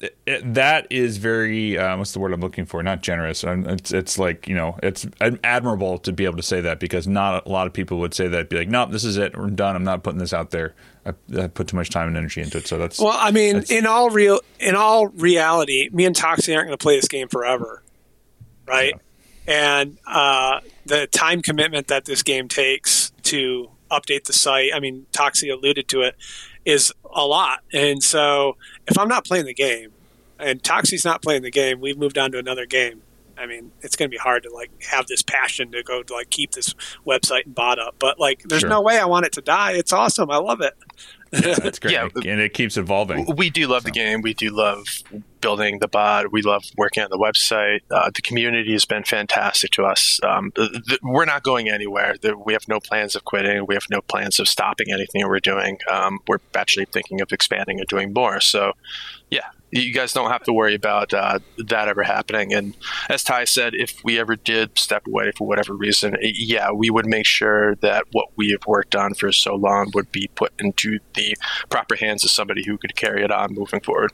[0.00, 2.82] it, it, that is very uh, what's the word I'm looking for?
[2.82, 3.42] Not generous.
[3.42, 5.06] It's it's like you know it's
[5.42, 8.28] admirable to be able to say that because not a lot of people would say
[8.28, 8.50] that.
[8.50, 9.32] Be like, nope, this is it.
[9.34, 9.76] I'm done.
[9.76, 10.74] I'm not putting this out there.
[11.06, 12.66] I, I put too much time and energy into it.
[12.66, 13.16] So that's well.
[13.18, 16.96] I mean, in all real in all reality, me and Toxie aren't going to play
[16.96, 17.82] this game forever,
[18.66, 18.92] right?
[18.94, 19.00] Yeah.
[19.80, 24.70] And uh, the time commitment that this game takes to update the site.
[24.74, 26.16] I mean, Toxie alluded to it,
[26.64, 27.60] is a lot.
[27.72, 29.92] And so if I'm not playing the game
[30.38, 33.02] and Toxie's not playing the game, we've moved on to another game.
[33.38, 36.12] I mean, it's going to be hard to like have this passion to go to
[36.12, 36.74] like keep this
[37.06, 37.94] website and bot up.
[37.98, 38.70] But like, there's sure.
[38.70, 39.72] no way I want it to die.
[39.72, 40.30] It's awesome.
[40.30, 40.74] I love it.
[41.32, 41.92] yeah, that's great.
[41.92, 43.36] yeah, and it keeps evolving.
[43.36, 43.86] We do love so.
[43.86, 44.22] the game.
[44.22, 44.86] We do love
[45.40, 46.32] building the bot.
[46.32, 47.80] We love working on the website.
[47.90, 50.20] Uh, the community has been fantastic to us.
[50.22, 50.52] Um,
[51.02, 52.14] we're not going anywhere.
[52.44, 53.66] we have no plans of quitting.
[53.66, 55.78] We have no plans of stopping anything we're doing.
[55.90, 58.40] Um, we're actually thinking of expanding and doing more.
[58.40, 58.72] So,
[59.30, 62.54] yeah, you guys don't have to worry about uh, that ever happening.
[62.54, 62.76] And
[63.08, 67.06] as Ty said, if we ever did step away for whatever reason, yeah, we would
[67.06, 70.98] make sure that what we have worked on for so long would be put into
[71.14, 71.36] the
[71.68, 74.12] proper hands of somebody who could carry it on moving forward.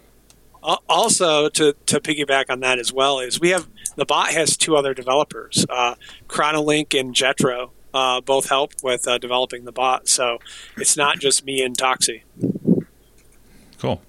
[0.89, 4.77] Also, to, to piggyback on that as well, is we have the bot has two
[4.77, 5.95] other developers, uh,
[6.27, 10.09] Chronolink and Jetro, uh, both help with uh, developing the bot.
[10.09, 10.39] So
[10.77, 12.23] it's not just me and Toxie.
[13.79, 14.01] Cool.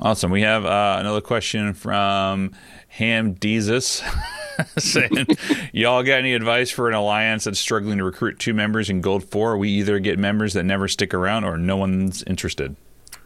[0.00, 0.30] Awesome.
[0.30, 2.52] We have uh, another question from
[2.88, 3.36] Ham
[4.78, 5.26] saying,
[5.72, 9.24] Y'all got any advice for an alliance that's struggling to recruit two members in Gold
[9.30, 9.56] 4?
[9.56, 12.76] We either get members that never stick around or no one's interested.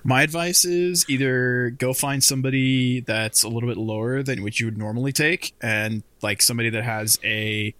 [0.07, 4.67] My advice is either go find somebody that's a little bit lower than what you
[4.67, 7.75] would normally take, and like somebody that has a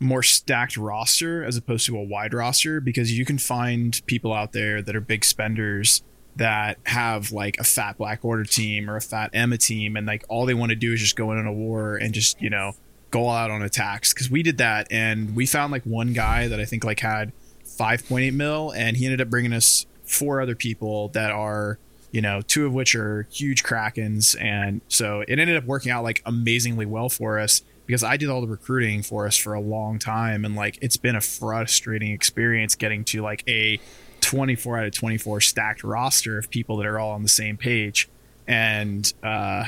[0.00, 4.52] more stacked roster as opposed to a wide roster, because you can find people out
[4.52, 6.02] there that are big spenders
[6.36, 10.24] that have like a fat Black Order team or a fat Emma team, and like
[10.30, 12.48] all they want to do is just go in on a war and just you
[12.48, 12.72] know
[13.10, 14.14] go out on attacks.
[14.14, 17.32] Because we did that, and we found like one guy that I think like had
[17.66, 21.78] 5.8 mil, and he ended up bringing us four other people that are
[22.12, 24.40] you know two of which are huge krakens.
[24.40, 28.28] And so it ended up working out like amazingly well for us because i did
[28.28, 30.44] all the recruiting for us for a long time.
[30.44, 33.78] And like it's been a frustrating experience getting to like a
[34.20, 38.08] 24 out of 24 stacked roster of people that are all on the same page.
[38.46, 39.66] And uh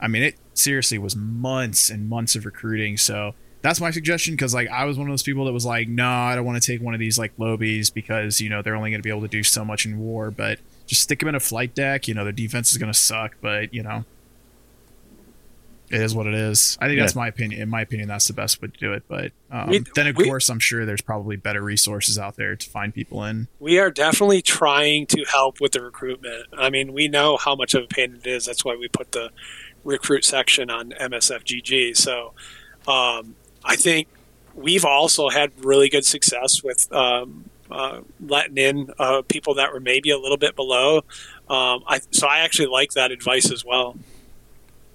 [0.00, 2.96] i mean it seriously was months and months of recruiting.
[2.96, 5.88] So that's my suggestion because like I was one of those people that was like,
[5.88, 8.76] no, I don't want to take one of these like lobies because you know they're
[8.76, 10.30] only going to be able to do so much in war.
[10.30, 12.08] But just stick them in a flight deck.
[12.08, 14.04] You know their defense is going to suck, but you know
[15.90, 16.78] it is what it is.
[16.80, 17.02] I think yeah.
[17.02, 17.60] that's my opinion.
[17.60, 19.02] In my opinion, that's the best way to do it.
[19.08, 22.54] But um, we, then of we, course, I'm sure there's probably better resources out there
[22.54, 23.48] to find people in.
[23.58, 26.46] We are definitely trying to help with the recruitment.
[26.56, 28.46] I mean, we know how much of a pain it is.
[28.46, 29.30] That's why we put the
[29.84, 31.96] recruit section on MSFGG.
[31.96, 32.32] So.
[32.88, 34.08] Um, I think
[34.54, 39.80] we've also had really good success with um, uh, letting in uh, people that were
[39.80, 40.98] maybe a little bit below.
[41.48, 43.96] Um, I, so I actually like that advice as well.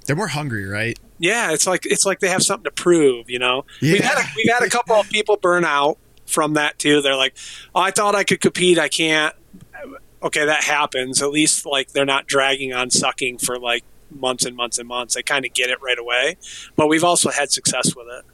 [0.05, 0.97] They're more hungry, right?
[1.17, 3.29] Yeah, it's like it's like they have something to prove.
[3.29, 3.93] You know, yeah.
[3.93, 7.01] we've had a, we've had a couple of people burn out from that too.
[7.01, 7.35] They're like,
[7.73, 9.33] "Oh, I thought I could compete, I can't."
[10.21, 11.21] Okay, that happens.
[11.21, 15.15] At least like they're not dragging on sucking for like months and months and months.
[15.15, 16.37] They kind of get it right away.
[16.75, 18.25] But we've also had success with it.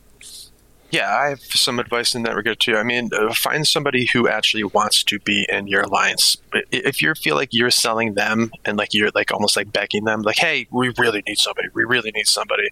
[0.92, 2.76] Yeah, I have some advice in that regard too.
[2.76, 6.36] I mean, uh, find somebody who actually wants to be in your alliance.
[6.70, 10.22] If you feel like you're selling them and like you're like almost like begging them,
[10.22, 11.70] like, "Hey, we really need somebody.
[11.74, 12.70] We really need somebody,"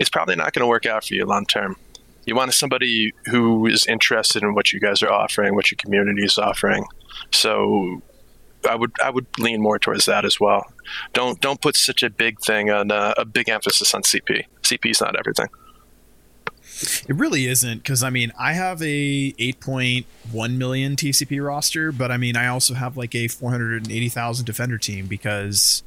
[0.00, 1.76] it's probably not going to work out for you long term.
[2.24, 6.24] You want somebody who is interested in what you guys are offering, what your community
[6.24, 6.84] is offering.
[7.30, 8.02] So,
[8.68, 10.66] I would I would lean more towards that as well.
[11.12, 14.46] Don't don't put such a big thing on uh, a big emphasis on CP.
[14.62, 15.46] CP is not everything.
[16.82, 22.16] It really isn't because I mean I have a 8.1 million TCP roster, but I
[22.16, 25.82] mean I also have like a 480,000 defender team because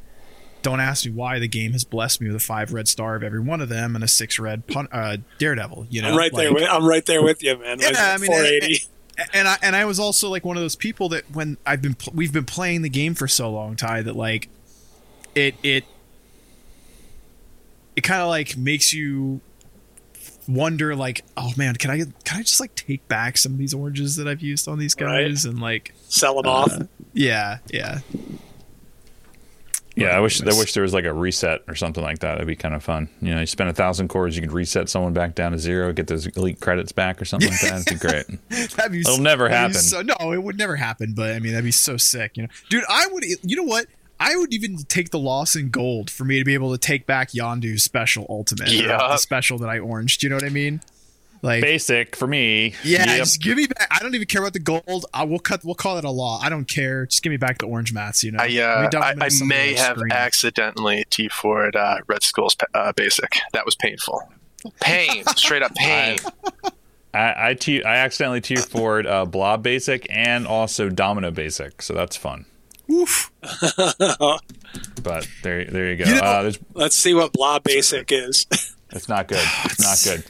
[0.61, 3.23] don't ask me why the game has blessed me with a five red star of
[3.23, 5.87] every one of them and a six red pun- uh, daredevil.
[5.91, 6.53] You know, I'm right like, there.
[6.53, 7.79] With, I'm right there with you, man.
[7.79, 8.83] Yeah, I mean, 480.
[9.17, 11.81] And, and I and I was also like one of those people that when I've
[11.81, 14.49] been we've been playing the game for so long, Ty, that like
[15.35, 15.85] it it
[17.95, 19.41] it kind of like makes you
[20.47, 23.73] wonder like oh man can i can i just like take back some of these
[23.73, 25.51] oranges that i've used on these guys right.
[25.51, 26.77] and like sell them uh, off
[27.13, 27.99] yeah yeah
[29.95, 32.35] yeah, I wish I wish there was like a reset or something like that.
[32.35, 33.07] It'd be kind of fun.
[33.21, 35.93] You know, you spend a thousand cores, you could reset someone back down to zero,
[35.93, 37.81] get those elite credits back or something like that.
[37.87, 38.25] It'd be great.
[38.75, 39.75] that'd be It'll so, never happen.
[39.75, 41.13] So, no, it would never happen.
[41.13, 42.35] But I mean, that'd be so sick.
[42.35, 43.23] You know, dude, I would.
[43.43, 43.87] You know what?
[44.19, 47.05] I would even take the loss in gold for me to be able to take
[47.05, 48.69] back Yondu's special ultimate.
[48.69, 48.97] Yeah.
[48.97, 50.21] The special that I oranged.
[50.21, 50.81] Do you know what I mean?
[51.41, 52.73] Like basic for me.
[52.83, 53.17] Yeah, yep.
[53.17, 53.87] just give me back.
[53.91, 55.05] I don't even care about the gold.
[55.13, 55.63] I will cut.
[55.63, 56.39] We'll call it a law.
[56.41, 57.05] I don't care.
[57.05, 58.23] Just give me back the orange mats.
[58.23, 58.39] You know.
[58.41, 60.11] I, uh, I, I may have screen.
[60.11, 63.37] accidentally T 4 uh, Red Skull's uh, basic.
[63.53, 64.27] That was painful.
[64.81, 66.17] Pain, straight up pain.
[67.13, 71.93] I I, t- I accidentally tier forward uh, Blob Basic and also Domino Basic, so
[71.93, 72.45] that's fun.
[72.91, 73.31] Oof.
[75.01, 76.05] but there, there you go.
[76.05, 78.45] You know, uh, let's see what Blob Basic is.
[78.95, 79.43] It's not good.
[79.65, 80.23] It's not good.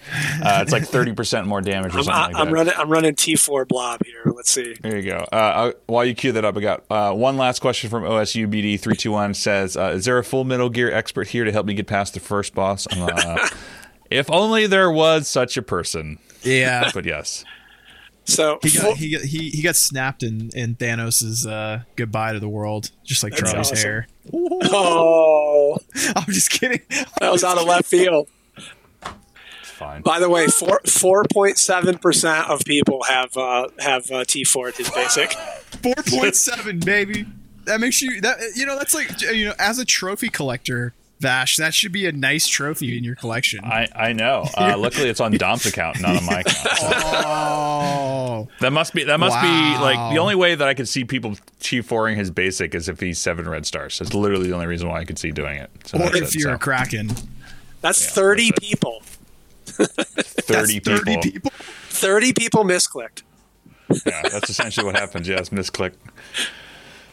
[0.43, 2.73] Uh, it's like thirty percent more damage or something I'm, like I'm running.
[2.75, 4.23] I'm running T four blob here.
[4.25, 4.75] Let's see.
[4.81, 5.17] There you go.
[5.31, 8.79] Uh, while you cue that up, I got uh, one last question from OSU BD
[8.79, 9.35] three two one.
[9.35, 12.15] Says, uh, "Is there a full Metal Gear expert here to help me get past
[12.15, 13.47] the first boss?" Uh,
[14.09, 16.17] if only there was such a person.
[16.41, 17.45] Yeah, but yes.
[18.25, 22.39] So he got, he got he he got snapped in in Thanos's uh, goodbye to
[22.39, 23.77] the world, just like Charlie's awesome.
[23.77, 24.07] hair.
[24.33, 25.77] Oh,
[26.15, 26.81] I'm just kidding.
[27.19, 28.27] That was out of left field.
[29.63, 30.01] Fine.
[30.01, 34.43] By the way, four four point seven percent of people have uh, have uh, T
[34.43, 35.33] four at his basic.
[35.83, 37.25] Four point seven, baby.
[37.65, 40.93] That makes you that you know that's like you know as a trophy collector
[41.25, 43.65] Vash, that should be a nice trophy in your collection.
[43.65, 44.45] I, I know.
[44.57, 46.55] Uh, luckily, it's on Dom's account, not on my account.
[46.77, 46.89] So.
[46.93, 49.47] Oh, That must be that must be
[49.83, 51.31] like the only way that I could see people
[51.61, 53.97] T4ing his basic is if he's seven red stars.
[53.99, 55.69] That's literally the only reason why I could see doing it.
[55.85, 56.59] So Or that's if it, you're a.
[56.59, 57.11] Kraken.
[57.81, 59.01] That's 30 that's people.
[59.65, 61.21] 30 That's people.
[61.21, 61.51] people.
[61.55, 63.23] 30 people misclicked.
[64.05, 65.27] Yeah, that's essentially what happens.
[65.27, 65.93] Yes, misclick.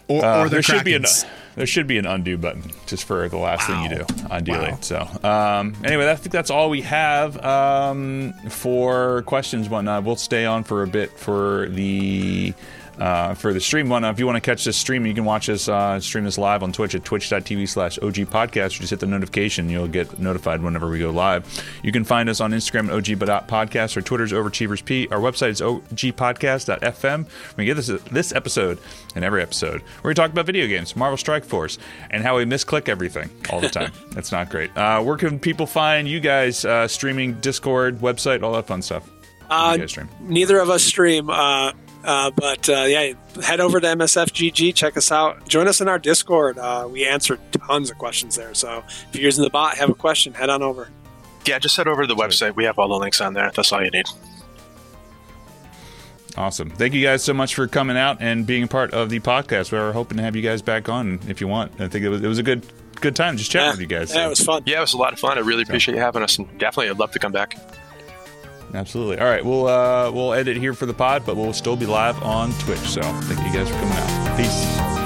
[0.08, 1.04] Or, Uh, or there should be an
[1.54, 4.06] there should be an undo button just for the last thing you do Wow.
[4.30, 4.70] on.
[4.70, 4.78] Wow.
[4.80, 9.66] So um, anyway, I think that's all we have um, for questions.
[9.66, 10.04] and Whatnot.
[10.04, 12.54] We'll stay on for a bit for the.
[12.98, 15.48] Uh, for the stream one, if you want to catch this stream, you can watch
[15.48, 18.78] us uh, stream this live on Twitch at twitch.tv slash OG podcast.
[18.78, 19.68] Just hit the notification.
[19.68, 21.46] You'll get notified whenever we go live.
[21.82, 25.10] You can find us on Instagram at OG Podcast or Twitter's OverachieversP.
[25.10, 27.26] Our website is ogpodcast.fm.
[27.56, 28.78] We get this this episode
[29.14, 31.78] and every episode where we talk about video games, Marvel Strike Force,
[32.10, 33.92] and how we misclick everything all the time.
[34.10, 34.76] That's not great.
[34.76, 39.08] Uh, where can people find you guys uh, streaming, Discord, website, all that fun stuff?
[39.50, 40.08] Uh, you guys stream?
[40.20, 41.72] neither of us stream, uh,
[42.04, 43.12] uh, but uh, yeah,
[43.42, 46.58] head over to MSFGG, check us out, join us in our Discord.
[46.58, 48.54] Uh, we answer tons of questions there.
[48.54, 50.88] So if you're using the bot, have a question, head on over.
[51.46, 52.54] Yeah, just head over to the website.
[52.56, 53.50] We have all the links on there.
[53.54, 54.06] That's all you need.
[56.36, 56.70] Awesome.
[56.70, 59.70] Thank you guys so much for coming out and being a part of the podcast.
[59.70, 61.78] We're hoping to have you guys back on if you want.
[61.80, 62.64] I think it was, it was a good
[63.00, 64.10] good time just chatting Yeah, with you guys.
[64.10, 64.26] yeah, so.
[64.26, 64.62] it was fun.
[64.64, 65.36] Yeah, it was a lot of fun.
[65.36, 67.58] I really appreciate you having us, and definitely I'd love to come back.
[68.74, 69.18] Absolutely.
[69.18, 72.22] All right, we'll uh, we'll edit here for the pod, but we'll still be live
[72.22, 72.78] on Twitch.
[72.80, 74.36] So thank you guys for coming out.
[74.36, 75.01] Peace.